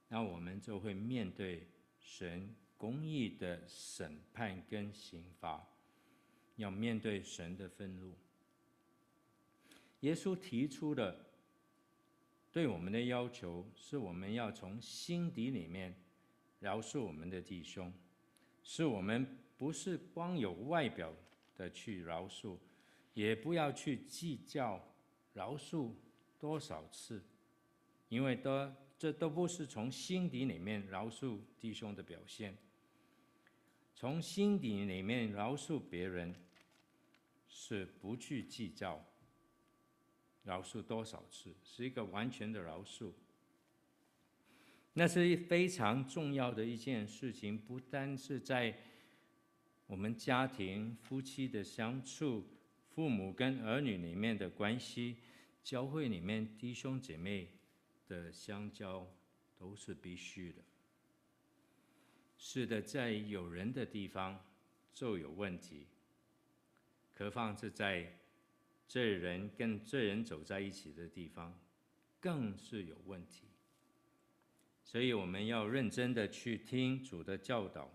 [0.09, 1.69] 那我们就会面对
[2.01, 5.67] 神公义的审判跟刑罚。
[6.57, 8.15] 要面对神的愤怒。
[10.01, 11.27] 耶稣提出的
[12.53, 15.93] 对我们的要求，是我们要从心底里面
[16.61, 17.93] 饶恕我们的弟兄，
[18.63, 21.13] 是我们不是光有外表
[21.57, 22.57] 的去饶恕，
[23.15, 24.81] 也不要去计较
[25.35, 25.93] 饶恕
[26.39, 27.23] 多少次，
[28.09, 32.57] 因为都这都不是从心底里面饶恕弟兄的表现。
[33.95, 36.35] 从心底里面饶恕别人，
[37.49, 39.05] 是不去计较
[40.43, 43.13] 饶恕多少次，是一个完全的饶恕。
[44.95, 48.79] 那是非常重要的一件事情，不单是在
[49.87, 52.47] 我们家庭夫妻的相处、
[52.95, 55.17] 父母跟儿女里面的关系、
[55.65, 57.49] 教会里面弟兄姐妹
[58.07, 59.05] 的相交，
[59.59, 60.63] 都是必须的。
[62.39, 64.41] 是的，在有人的地方
[64.93, 65.89] 就有问题，
[67.15, 68.17] 何况是在
[68.87, 71.59] 这人跟这人走在一起的地方，
[72.21, 73.49] 更是有问题。
[74.85, 77.91] 所以我们要认真的去听主的教导，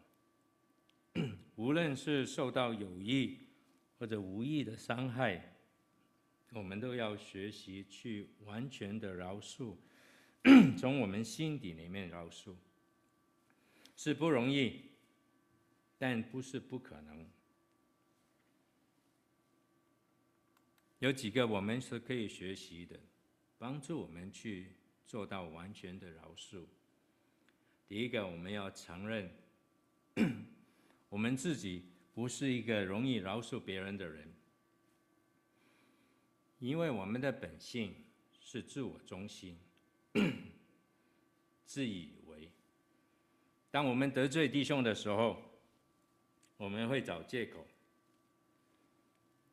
[1.56, 3.40] 无论是受到有意
[4.00, 5.56] 或者无意的伤害，
[6.54, 9.76] 我们都要学习去完全的饶恕，
[10.78, 12.56] 从我们心底里面饶恕。
[13.98, 14.84] 是不容易，
[15.98, 17.30] 但不是不可能。
[21.00, 22.98] 有几个我们是可以学习的，
[23.58, 26.64] 帮助我们去做到完全的饶恕。
[27.90, 29.30] 第一个，我们要承认，
[31.10, 31.89] 我们自己
[32.20, 34.30] 不是一个容易饶恕别人的人，
[36.60, 37.96] 因为我们的本性
[38.42, 39.58] 是自我中心，
[41.64, 42.52] 自以为。
[43.72, 45.42] 当我们得罪弟兄的时候，
[46.58, 47.66] 我们会找借口，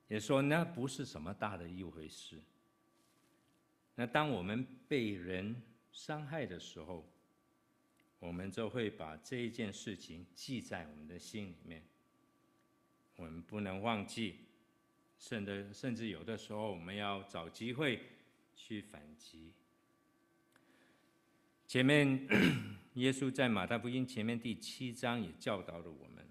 [0.09, 2.43] 也说那不是什么大的一回事。
[3.95, 5.55] 那当我们被人
[5.93, 7.09] 伤害的时候，
[8.19, 11.81] 我们就会把这一件事情记在我们的心里面，
[13.17, 14.37] 我们不能忘记，
[15.19, 18.01] 甚至甚至有的时候，我们要找机会
[18.55, 19.53] 去反击。
[21.67, 22.27] 前面。
[22.97, 26.27] 耶稣在马太福音前面第七章也教导了我们：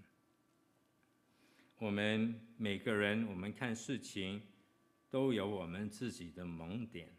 [1.78, 4.42] 我们每个人，我们看事情
[5.12, 7.14] 都有我们自己的盲点。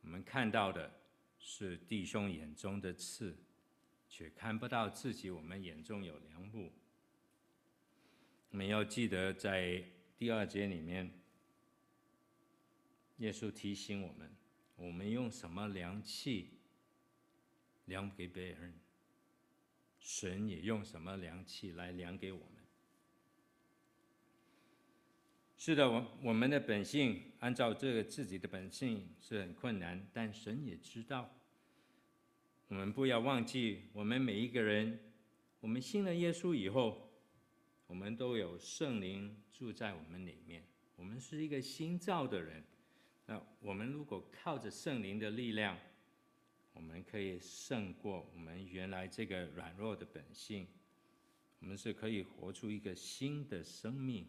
[0.00, 0.90] 我们看到的
[1.38, 3.36] 是弟兄眼中的刺，
[4.08, 6.72] 却看不到自己我们眼中有梁木。
[8.50, 9.82] 我们要记得，在
[10.18, 11.10] 第二节里面，
[13.18, 14.30] 耶稣提醒我们：
[14.76, 16.50] 我们用什么量器？
[17.86, 18.74] 量给别人，
[19.98, 22.46] 神也用什么量器来量给我们？
[25.56, 31.36] 是的，我我们的本性按照这个自己的本性是很困难，但神也知道。
[32.68, 34.98] 我们不要忘记，我们每一个人，
[35.60, 37.09] 我们信了耶稣以后，
[37.90, 40.64] 我们都有圣灵住在我们里面，
[40.94, 42.62] 我们是一个新造的人。
[43.26, 45.76] 那我们如果靠着圣灵的力量，
[46.72, 50.68] 我们可以胜过我们原来这个软弱的本性，
[51.58, 54.22] 我们是可以活出一个新的生命。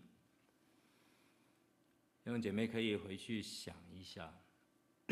[2.24, 4.42] 弟兄姐妹可以回去想一下，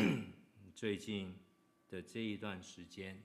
[0.74, 1.38] 最近
[1.88, 3.22] 的这一段时间，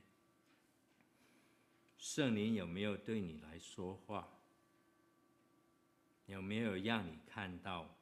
[1.97, 4.29] 圣灵有没有对你来说话？
[6.27, 7.97] 有没有让你看到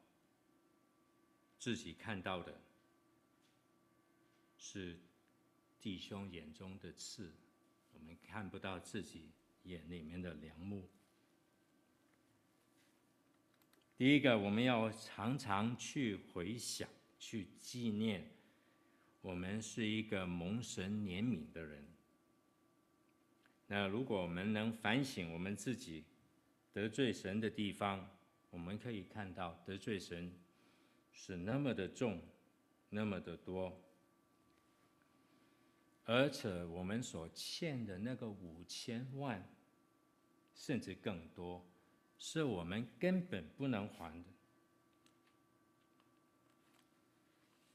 [1.59, 2.61] 自己看到的
[4.57, 4.99] 是？
[5.81, 7.33] 弟兄眼中的刺，
[7.93, 9.33] 我们看不到自己
[9.65, 10.89] 眼里面的梁木。
[13.97, 18.31] 第一个，我们要常常去回想、去纪念，
[19.23, 21.85] 我们是一个蒙神怜悯的人。
[23.67, 26.05] 那如果我们能反省我们自己
[26.73, 28.09] 得罪神的地方，
[28.51, 30.33] 我们可以看到得罪神
[31.13, 32.21] 是那么的重，
[32.89, 33.79] 那么的多。
[36.05, 39.49] 而且我们所欠的那个五千万，
[40.55, 41.65] 甚至更多，
[42.19, 44.29] 是我们根本不能还的。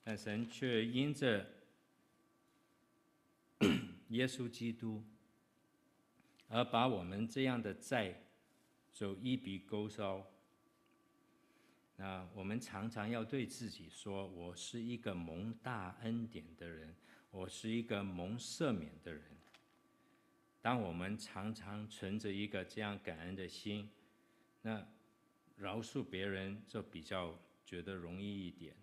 [0.04, 1.46] 但神却因着
[4.10, 5.04] 耶稣基督，
[6.50, 8.24] 而把我们这样的债，
[8.98, 10.26] 就一笔勾销。
[11.98, 16.96] 那我们常常要对自己说：“我是一个蒙大恩典的人。”
[17.30, 19.22] 我是一个蒙赦免的人。
[20.64, 23.88] 当我们常常存着一个这样感恩的心，
[24.64, 24.84] 那
[25.58, 28.76] 饶恕别人就比较觉得容易一点。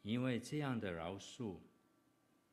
[0.00, 1.58] 因为这样的饶恕，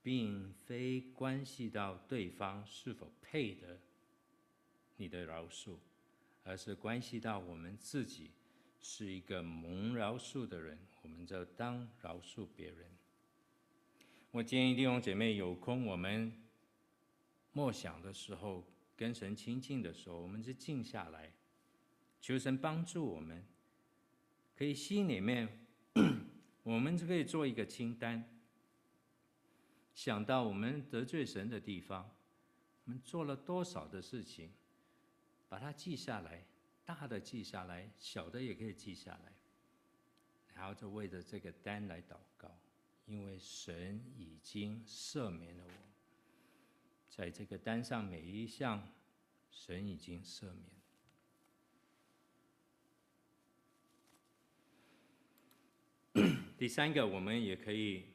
[0.02, 3.80] 并非关系到对方是否配得
[4.98, 5.78] 你的饶恕，
[6.44, 8.32] 而是关系到我们自己
[8.80, 12.92] 是一个蒙饶恕的人，我们就当饶恕别人。
[14.32, 16.34] 我建议弟兄姐妹有空，我们
[17.52, 18.66] 默想的时候，
[18.98, 21.32] 跟神亲近的时候，我们就静下来，
[22.20, 23.46] 求神帮助我们，
[24.56, 25.66] 可以心里面，
[26.64, 28.28] 我们就可以做一个清单，
[29.94, 32.10] 想到我们得罪神的地方，
[32.86, 34.52] 我们做了多少的事情，
[35.54, 36.44] 把它记下来，
[36.84, 39.32] 大的记下来，小的也可以记下来，
[40.56, 42.50] 然后就为着这个单来祷告，
[43.06, 45.72] 因为神已经赦免了我，
[47.08, 48.92] 在这个单上每一项，
[49.52, 50.48] 神已经赦
[56.16, 56.34] 免。
[56.58, 58.06] 第三个，我们也可以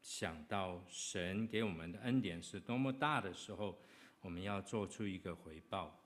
[0.00, 3.76] 想到神给我们的恩典是多么大的时候，
[4.20, 6.00] 我们要做出一个回报。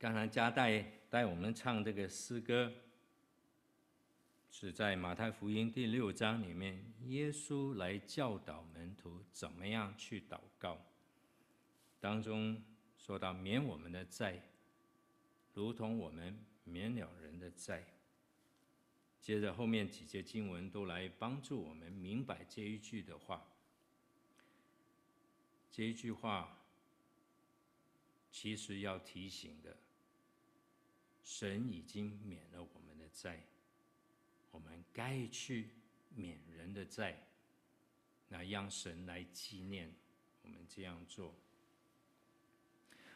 [0.00, 0.80] 刚才嘉代
[1.10, 2.72] 带我们唱这个诗歌，
[4.48, 10.78] 是在马太福音第六章里面，耶稣来教导门徒怎么样去祷告，
[11.98, 12.62] 当中
[12.96, 14.40] 说到免我们的债，
[15.52, 17.84] 如同我们免了人的债。
[19.20, 23.44] 接着后面几节经文都来帮助我们明白这一句的话。
[25.72, 26.56] 这一句话
[28.30, 29.76] 其实要提醒的，
[31.28, 33.44] 神已经免了我们的债，
[34.50, 35.68] 我们该去
[36.14, 37.22] 免人的债，
[38.30, 39.92] 那让神来纪念
[40.42, 41.34] 我们这样做。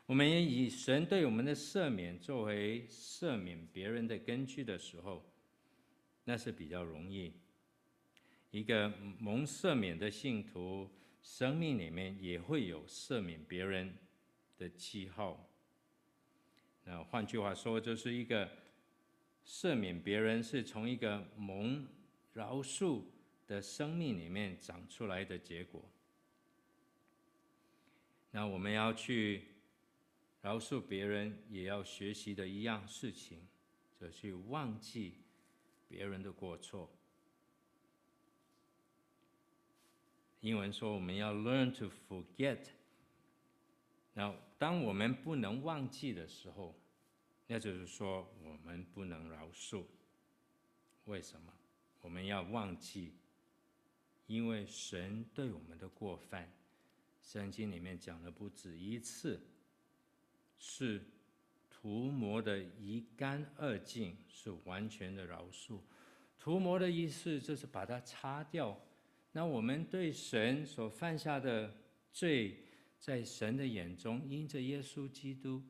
[0.04, 5.24] 我们也以神对我们的赦免作为赦免别人的根据的时候。
[6.24, 7.32] 那是比较容易。
[8.50, 10.90] 一个蒙赦免的信徒，
[11.22, 13.96] 生命里面也会有赦免别人
[14.58, 15.48] 的记号。
[16.84, 18.48] 那换句话说，就是一个
[19.46, 21.86] 赦免别人是从一个蒙
[22.32, 23.02] 饶恕
[23.46, 25.82] 的生命里面长出来的结果。
[28.30, 29.44] 那我们要去
[30.40, 33.46] 饶恕别人，也要学习的一样事情，
[34.00, 35.14] 就去忘记。
[35.88, 36.90] 别人的过错，
[40.40, 42.60] 英文说我们要 learn to forget。
[44.14, 46.72] 那当我们不能忘记的时候，
[47.48, 49.82] 那就是说我们不能饶恕。
[51.06, 51.52] 为什么？
[52.00, 53.12] 我们要忘记，
[54.28, 56.48] 因为神对我们的过犯，
[57.20, 59.40] 圣经里面讲了不止一次，
[60.60, 61.02] 是。
[61.68, 65.80] 涂抹的一干二净，是完全的饶恕。
[66.38, 68.80] 涂抹的意思就是把它擦掉。
[69.32, 71.74] 那我们对神所犯下的
[72.12, 72.62] 罪，
[73.02, 75.60] 在神的眼中，因着耶稣基督，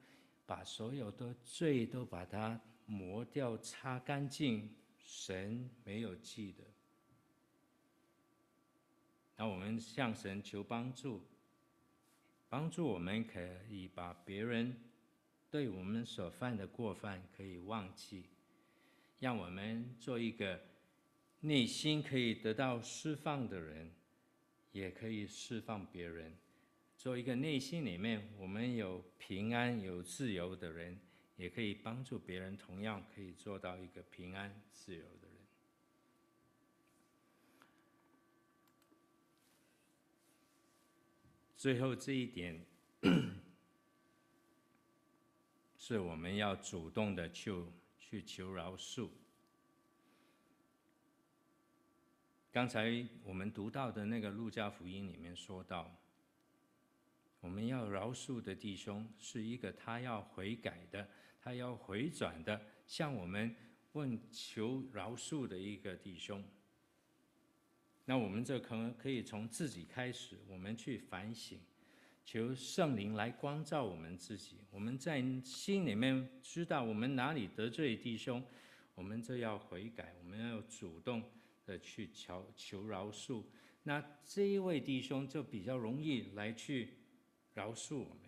[0.45, 4.69] 把所有的罪都把它磨掉、擦干净，
[5.03, 6.63] 神没有记得。
[9.39, 11.23] 那我们向神求帮助，
[12.51, 14.77] 帮助我们可以把别人。
[15.51, 18.27] 对我们所犯的过犯可以忘记，
[19.21, 20.61] 让我们做一个
[21.41, 23.91] 内心可以得到释放的人，
[24.73, 26.37] 也可以释放别人，
[27.03, 31.01] 做一个内心里面我们有平安有自由的人，
[31.35, 35.37] 也可以帮助别人，同样可以做到一个平安自由的人。
[41.57, 42.65] 最后这一点。
[45.77, 47.53] 是我们要主动的去
[47.99, 49.09] 去求饶恕。
[52.53, 56.01] 刚才我们读到的那个路加福音里面说到，
[57.43, 61.07] 我们要饶恕的弟兄是一个他要悔改的，
[61.41, 63.55] 他要回转的，向我们
[63.93, 66.43] 问求饶恕的一个弟兄。
[68.05, 71.59] 那我们这可能可以从自己开始，我们去反省。
[72.25, 78.41] 求圣灵来光照我们自己，我们在心里面知道我们哪里得罪弟兄，
[78.95, 81.21] 我们就要悔改，我们要主动
[81.67, 83.43] 的去求求饶恕。
[83.83, 86.91] 那这一位弟兄就比较容易来去
[87.55, 88.19] 饶恕我们。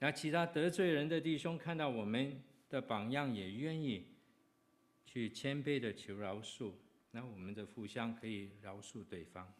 [0.00, 4.06] 那其他得罪人的弟兄看到我们的榜样，也愿意
[5.04, 6.72] 去谦卑的求饶恕，
[7.10, 9.52] 那我们的互相可以饶恕对方，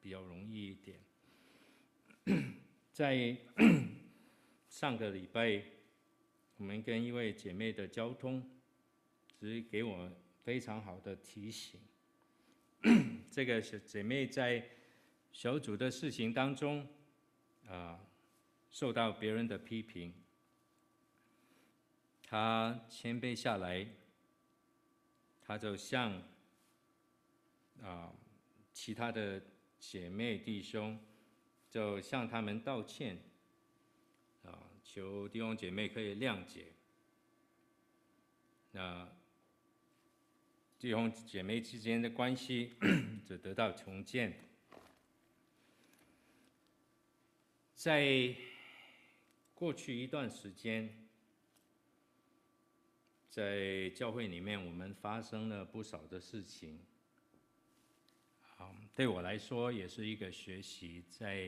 [0.00, 0.98] 比较容易一点。
[2.92, 3.36] 在
[4.68, 5.62] 上个礼拜，
[6.56, 8.50] 我们跟一位姐妹的交通，
[9.38, 10.10] 只给我
[10.42, 11.80] 非常好的提醒。
[13.30, 14.68] 这个小姐妹在
[15.30, 16.88] 小组的事情当中，
[17.68, 18.00] 啊，
[18.70, 20.14] 受到别人的批评，
[22.22, 23.86] 他谦卑下来，
[25.42, 26.22] 他就向
[27.82, 28.12] 啊
[28.72, 29.42] 其他的
[29.78, 30.98] 姐妹弟兄。
[31.68, 33.18] 就向他们道歉，
[34.44, 36.72] 啊，求弟兄姐妹可以谅解。
[38.70, 39.06] 那
[40.78, 42.72] 弟兄姐妹之间的关系
[43.28, 44.32] 就得到重建。
[47.86, 48.34] 在
[49.54, 51.06] 过去一段时间，
[53.30, 56.80] 在教会里面，我们发生了不少的事情。
[58.92, 61.04] 对我来说也是一个学习。
[61.08, 61.44] 在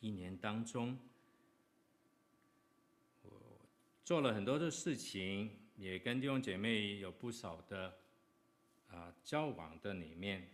[0.00, 0.98] 一年当中，
[3.22, 3.30] 我
[4.04, 7.96] 做了很多的事情，也跟弟兄姐妹有不少的
[8.90, 10.50] 啊交往的里面。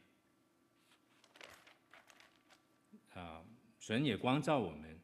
[3.14, 3.42] 啊，
[3.86, 4.98] 神也光照我们，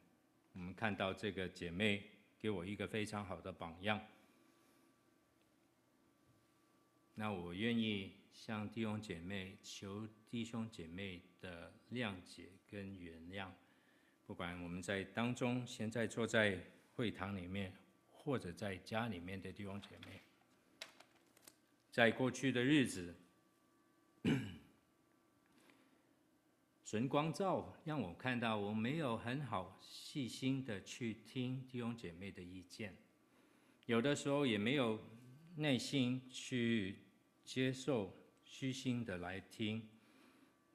[0.51, 2.03] 我们看到这个姐妹
[2.37, 3.97] 给我一个非常好的榜样。
[7.15, 13.47] 那我愿意向弟兄姐妹求弟兄姐妹的谅解跟原谅，
[14.27, 16.59] 不管我们在当中，现在坐在
[16.97, 17.73] 会堂里面，
[18.11, 20.19] 或者在家里面的弟兄姐妹，
[21.89, 23.15] 在过去的日子，
[26.93, 32.95] 神光照让我看到我没有很好细心的去听弟兄姐妹的意见，
[33.87, 34.99] 有的时候也没有
[35.55, 36.97] 耐心去。
[37.43, 38.13] 接受
[38.45, 39.89] 虚心的来听，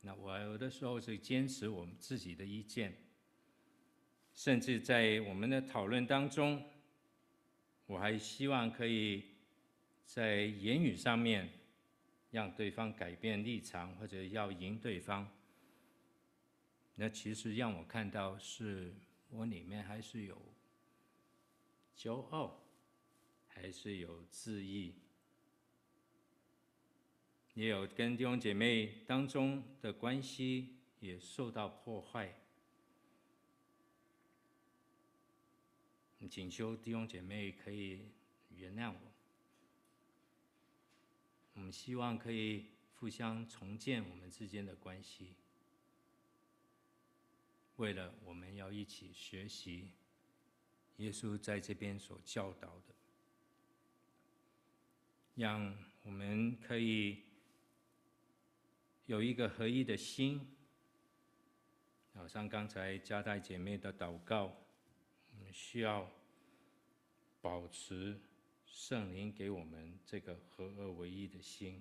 [0.00, 2.94] 那我有的时候是坚持我们自己的意见，
[4.34, 6.60] 甚至在我们的讨论当中，
[7.86, 9.22] 我还希望可以
[10.04, 11.48] 在言语上面
[12.32, 15.30] 让对方改变立场，或者要赢对方。
[17.01, 18.92] 那其实让我看到是
[19.30, 20.36] 我里面还是有
[21.96, 22.61] 骄傲，
[23.46, 24.96] 还是有自意。
[27.55, 32.34] 也有跟弟兄姐妹当中的关系也受到破坏，
[36.28, 38.09] 请求弟兄姐妹可以
[38.51, 38.99] 原谅我。
[41.55, 45.36] 我们希望可以互相重建我们之间的关系，
[47.79, 49.89] 为了我们要一起学习
[50.99, 52.95] 耶稣在这边所教导的，
[55.35, 57.24] 让我们可以。
[59.07, 60.55] 有一个合一的心，
[62.12, 64.55] 好像刚才加代姐妹的祷告，
[65.33, 66.11] 我们需要
[67.41, 68.20] 保持
[68.66, 71.81] 圣灵给我们这个合二为一的心，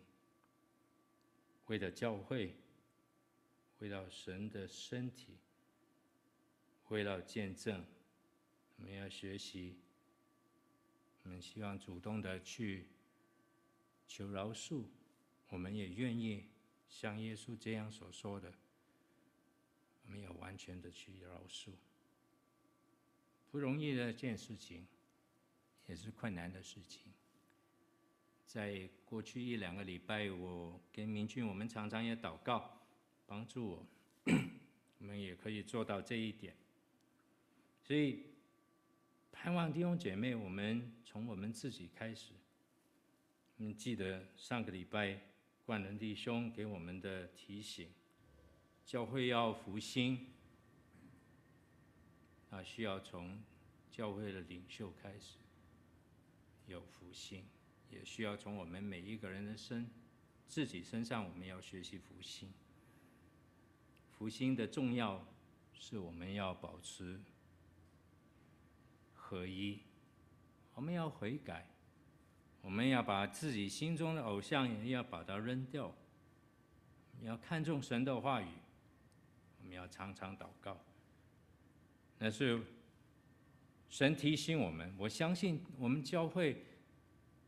[1.65, 2.55] 为了教会，
[3.79, 5.35] 为了神的身体，
[6.89, 7.85] 为了见证，
[8.77, 9.77] 我们要学习，
[11.23, 12.87] 我们希望主动的去
[14.07, 14.85] 求饶恕，
[15.49, 16.45] 我们也愿意。
[16.89, 18.53] 像耶稣这样所说的，
[20.05, 21.71] 我们要完全的去饶恕，
[23.51, 24.87] 不容易的一件事情，
[25.87, 27.11] 也是困难的事情。
[28.45, 32.87] 在过去一两个礼拜，我跟明俊，我们常常也祷告，
[33.25, 33.85] 帮助我，
[34.99, 36.55] 我们也可以做到这一点。
[37.87, 38.19] 所以，
[39.31, 42.33] 盼望弟兄姐妹，我们从我们自己开始。
[43.55, 45.21] 我们记得上个礼拜。
[45.65, 47.89] 冠伦弟兄给我们的提醒：
[48.85, 50.27] 教会要复兴，
[52.49, 53.41] 啊，需要从
[53.89, 55.37] 教会的领袖开始
[56.65, 57.45] 有复兴，
[57.89, 59.89] 也需要从我们每一个人的身
[60.45, 62.51] 自己身上，我们要学习复兴。
[64.11, 65.25] 复兴的重要
[65.73, 67.21] 是我们要保持
[69.27, 69.77] 合一，
[70.73, 71.67] 我们要悔改。
[72.61, 78.47] 我们要把自己心中的偶像也要把它扔掉，我们要看重神的话语，
[79.59, 80.77] 我们要常常祷告。
[82.17, 82.61] 那是
[83.89, 86.63] 神提醒我们，我相信我们教会，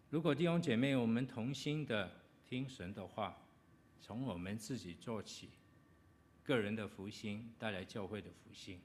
[0.10, 2.12] 如果弟兄姐妹我们同心的
[2.46, 3.38] 听神的话，
[4.02, 5.50] 从我们自己做起，
[6.44, 8.80] 个人的福兴带来教会的福兴，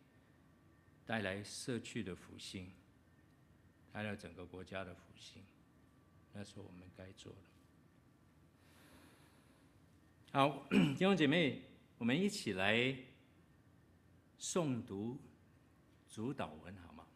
[1.06, 2.72] 带来社区的福兴，
[3.94, 5.40] 带来整个国家的复兴。
[6.32, 7.38] 那是我们该做的。
[10.32, 10.66] 好，
[10.98, 11.62] 弟兄姐妹，
[11.96, 12.92] 我们一起来
[14.36, 15.16] 诵读
[16.10, 17.06] 主祷文，好吗？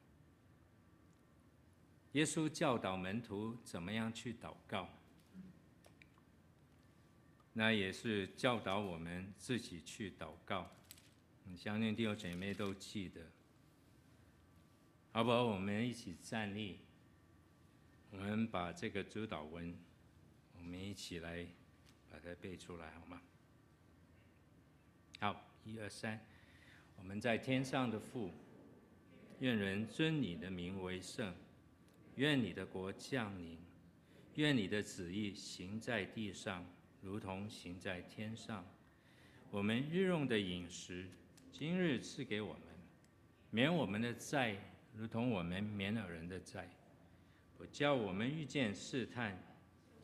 [2.12, 4.88] 耶稣教导门徒怎么样去祷告，
[7.54, 10.70] 那也是教导我们自己去祷告。
[11.56, 13.20] 相信弟兄姐妹都记得，
[15.12, 15.44] 好不好？
[15.44, 16.78] 我们一起站立。
[18.10, 19.74] 我们把这个主祷文，
[20.56, 21.46] 我们一起来
[22.10, 23.20] 把它背出来，好吗？
[25.20, 26.20] 好，一二三，
[26.96, 28.30] 我们在天上的父，
[29.40, 31.34] 愿人尊你的名为圣，
[32.16, 33.58] 愿你的国降临，
[34.36, 36.64] 愿你的旨意行在地上，
[37.02, 38.64] 如同行在天上。
[39.50, 41.08] 我们日用的饮食，
[41.50, 42.62] 今日赐给我们，
[43.50, 44.56] 免我们的债，
[44.98, 46.68] 如同我们免了人的债。
[47.56, 49.40] 不叫我们遇见试探，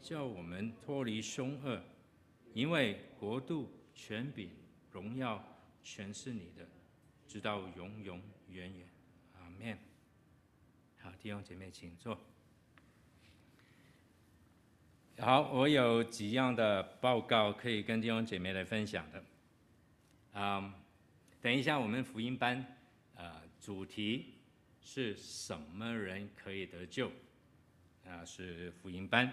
[0.00, 1.82] 叫我们脱离凶恶，
[2.52, 4.50] 因为国度、权柄、
[4.92, 5.44] 荣耀，
[5.82, 6.64] 全是你的，
[7.26, 8.88] 直到永永远远。
[9.32, 9.76] 阿门。
[11.00, 12.16] 好，弟兄姐妹，请坐。
[15.18, 19.24] 好，我有几样的报告可以跟弟兄姐妹来分享的。
[20.32, 20.72] 啊、um，
[21.40, 22.64] 等一下我们福音班，
[23.14, 24.33] 呃，主题
[24.84, 27.10] 是什么人可以得救？
[28.06, 29.26] 啊，是福音班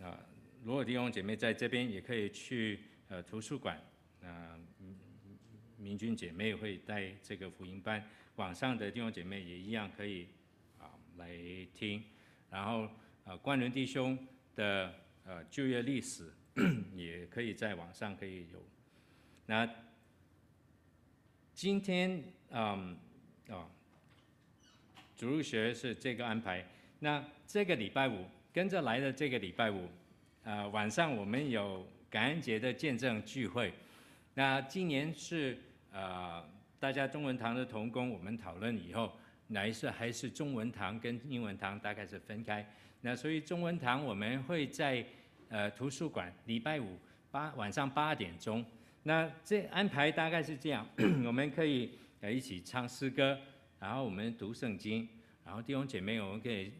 [0.00, 0.18] 啊。
[0.64, 3.78] 如果弟兄姐妹在这边，也可以去呃图书馆
[4.22, 4.58] 啊。
[5.78, 10.26] 明君姐妹会带这个福音班，网上的弟兄姐妹也一样可以
[10.78, 11.36] 啊来
[11.74, 12.02] 听。
[12.50, 12.88] 然后
[13.24, 14.16] 啊，关联弟兄
[14.54, 16.32] 的呃就业历史
[16.94, 18.64] 也可以在网上可以有。
[19.44, 19.68] 那
[21.52, 22.96] 今天嗯
[23.48, 23.70] 啊，
[25.16, 26.64] 主入学是这个安排。
[26.98, 29.88] 那这个礼拜五跟着来的这个礼拜五，
[30.44, 33.72] 啊，晚上我们有感恩节的见证聚会。
[34.34, 35.58] 那今年是
[35.92, 36.44] 呃
[36.78, 39.10] 大家中文堂的同工，我们讨论以后，
[39.48, 42.66] 哪一次还是中文堂跟英文堂大概是分开。
[43.00, 45.04] 那所以中文堂我们会在
[45.48, 46.98] 呃图书馆礼拜五
[47.30, 48.64] 八晚上八点钟。
[49.02, 50.86] 那这安排大概是这样，
[51.24, 53.38] 我们可以呃一起唱诗歌，
[53.80, 55.08] 然后我们读圣经，
[55.44, 56.72] 然后弟兄姐妹我们可以。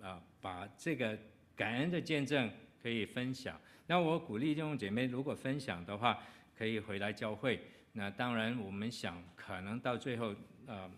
[0.00, 1.18] 啊，把这个
[1.56, 2.48] 感恩的见证
[2.80, 3.60] 可以分享。
[3.88, 6.22] 那我鼓励弟兄姐妹，如果分享的话，
[6.56, 7.60] 可以回来教会。
[7.94, 10.32] 那当然，我们想可能到最后，
[10.66, 10.88] 呃，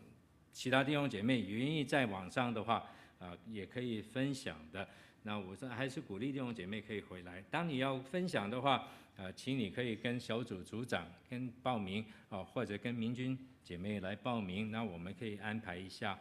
[0.53, 2.85] 其他弟兄姐妹愿意在网上的话，
[3.19, 4.87] 啊、也可以分享的。
[5.23, 7.43] 那我说还是鼓励弟兄姐妹可以回来。
[7.51, 14.71] 当你要分享的话，呃，请你可以跟小组组长跟报名啊、或者跟明君姐妹来报名。
[14.71, 16.19] 那我们可以安排一下。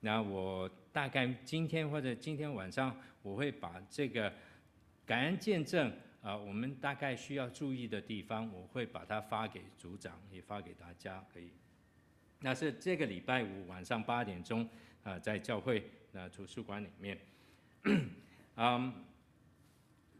[0.00, 4.30] 那我大概今天或者今天晚上，我会把这个
[5.06, 5.90] 感恩见证
[6.20, 11.48] 啊，我们大概需要注意的地方，我会把它发给组长，也发给大家，可以。
[12.40, 14.68] 那是这个礼拜五晚上八点钟
[15.04, 17.16] 啊，在教会那图书馆里面。
[18.56, 18.92] 嗯，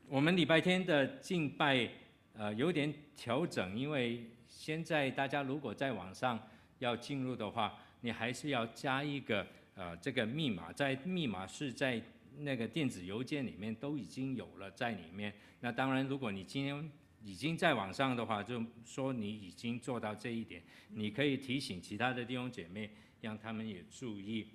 [0.09, 1.89] 我们礼拜天的敬拜
[2.35, 6.41] 呃有点调整，因为现在大家如果在网上
[6.79, 9.47] 要进入的话，你还是要加一个。
[9.75, 11.99] 呃，这个密码在密码是在
[12.41, 15.33] 那个电子邮件里面都已经有了在里面。
[15.61, 16.93] 那当然，如果你今天
[17.25, 22.91] 已经在网上的话，就说你已经做到这一点，你可以提醒其他的弟兄姐妹，
[23.23, 24.47] 让他们也注意。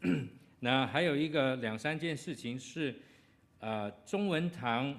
[0.60, 2.94] 那还有一个两三件事情是，
[3.60, 4.94] 呃，中文堂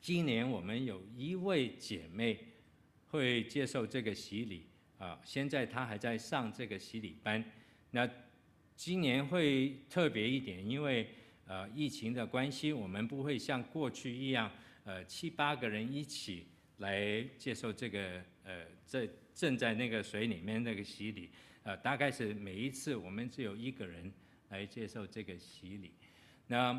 [0.00, 2.38] 今年我们有一位姐妹
[3.06, 4.66] 会接受这个洗礼
[4.98, 7.44] 啊，现在她还在上这个洗礼班，
[7.90, 8.08] 那。
[8.78, 11.08] 今年会特别一点，因为
[11.46, 14.52] 呃疫情的关系，我们不会像过去一样，
[14.84, 21.30] 呃七八个人一起来接受这个呃这正在那个水里面那个洗礼，
[21.62, 24.12] 呃大概是每一次我们只有一个人
[24.50, 25.94] 来接受这个洗礼。
[26.46, 26.74] 那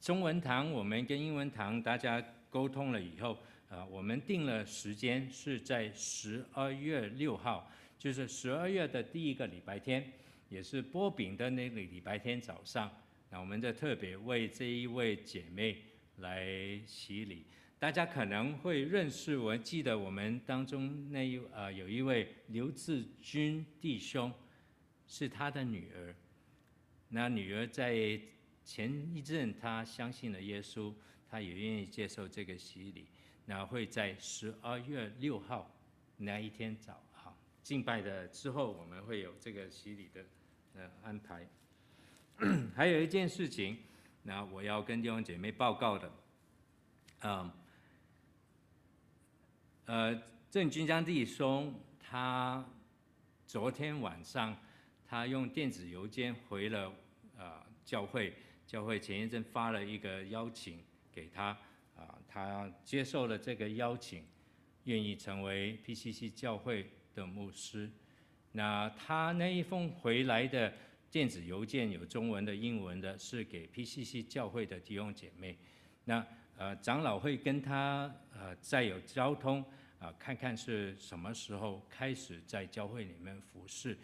[0.00, 3.34] 中文堂我们跟英文堂大家沟通了以后，
[3.68, 10.12] 啊、呃、我们定了时间是在十二月六号，就是十二月的第一个礼拜天。
[10.48, 12.90] 也是波饼的那个礼拜天早上，
[13.30, 15.76] 那我们就特别为这一位姐妹
[16.16, 17.44] 来洗礼。
[17.78, 24.32] 大家可能会认识，我记得我们当中那一呃有一位刘志军弟兄，
[25.06, 26.12] 是他的女儿。
[27.10, 28.20] 那女儿在
[28.70, 30.94] 前一阵，他相信了耶稣，
[31.28, 33.08] 他也愿意接受这个洗礼。
[33.44, 35.68] 那会在十二月六号
[36.16, 40.24] 那一天早哈敬拜的之后，我们会有这个洗礼的。
[40.76, 41.44] 呃，安排。
[42.72, 43.76] 还有一件事情，
[44.22, 46.12] 那我要跟弟兄姐妹报告的，
[47.22, 47.50] 嗯，
[49.86, 52.64] 呃，郑军江弟兄他
[53.48, 54.56] 昨天晚上
[55.04, 56.94] 他用电子邮件回了
[57.36, 58.32] 呃教会，
[58.70, 60.78] 教会前一阵发了一个邀请
[61.10, 61.46] 给他，
[61.96, 64.24] 啊、他接受了这个邀请，
[64.84, 67.90] 愿意成为 PCC 教会的牧师。
[68.52, 70.72] 那他那一封回来的
[71.10, 75.58] 电子邮件有中文的、英文的，是给 PCC 教会的弟兄姐妹。
[76.04, 76.24] 那
[76.56, 79.60] 呃，长老会跟他呃再有交通
[79.98, 83.98] 啊、呃，看看是什么时候开始在教会里面服侍。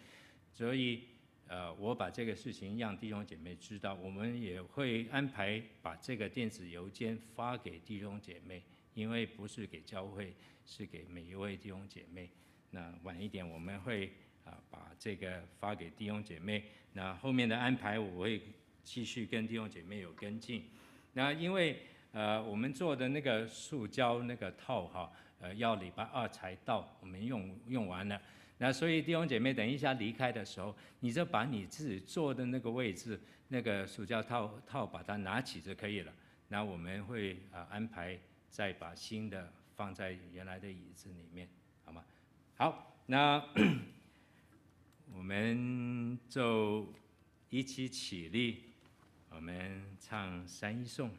[0.51, 1.07] 所以
[1.49, 8.61] 呃，我把这个事情让弟兄姐妹知道，我们也会安排把这个电子邮件发给弟兄姐妹，
[8.93, 10.33] 因为不是给教会，
[10.65, 12.29] 是给每一位弟兄姐妹。
[12.71, 14.11] 那晚一点我们会
[14.43, 16.65] 啊把这个发给弟兄姐妹。
[16.91, 18.41] 那后面的安排我会
[18.83, 20.65] 继续跟弟兄姐妹有跟进。
[21.13, 21.79] 那因为
[22.11, 28.21] 呃我们做的那个塑胶那个套哈，呃要礼拜二才到，我们用用完了。
[28.59, 36.11] 那所以弟兄姐妹，等一下离开的时候，你就把你自己坐的那个位置，那个塑胶套套把它拿起就可以了。
[36.47, 38.17] 那我们会啊安排
[38.49, 41.47] 再把新的放在原来的椅子里面，
[41.85, 42.03] 好吗？
[42.55, 43.43] 好，那
[45.13, 46.91] 我们就
[47.49, 48.63] 一起起立，
[49.29, 51.11] 我们唱三一颂。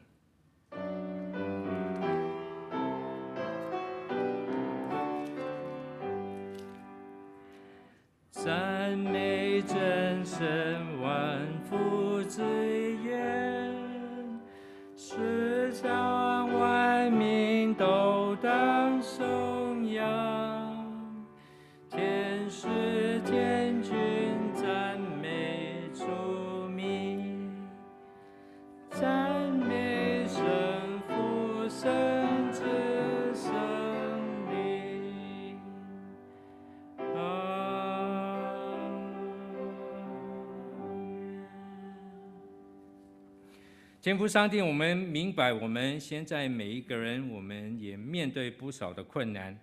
[44.09, 49.55] 天父上帝，我们明白，我们现在每一个人，我们也面对不少的困难。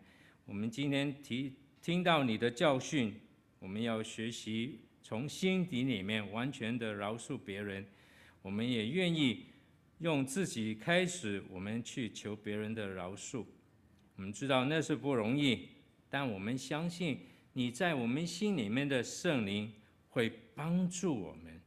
[0.44, 1.52] 我们今天提
[1.82, 3.12] 听到你的教训，
[3.59, 7.85] 我们要学习从心底里面完全的饶恕别人。
[8.40, 9.47] 我们也愿意
[9.98, 13.44] 用自己开始，我们去求别人的饶恕。
[14.14, 15.70] 我们知道那是不容易，
[16.09, 17.18] 但我们相信
[17.55, 19.73] 你在我们心里面的圣灵
[20.10, 21.60] 会帮助我们，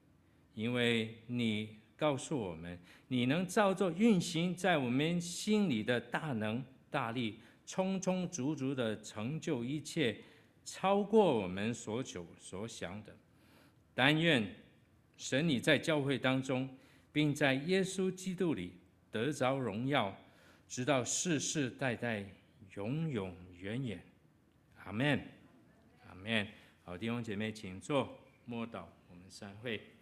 [0.53, 1.78] 因为你。
[1.99, 10.15] 告诉我们，你能照着运行在我们心里的大能大力，充充足足的成就一切，
[10.63, 13.13] 超过我们所求所想的。
[13.93, 14.55] 但愿
[15.17, 16.69] 神你在教会当中，
[17.11, 18.71] 并在耶稣基督里
[19.11, 20.15] 得着荣耀，
[20.69, 22.25] 直到世世代代，
[22.75, 24.01] 永永远远。
[24.85, 25.19] 阿门，
[26.07, 26.47] 阿门。
[26.85, 29.98] 好，弟兄姐妹，请坐，默祷，我们散会。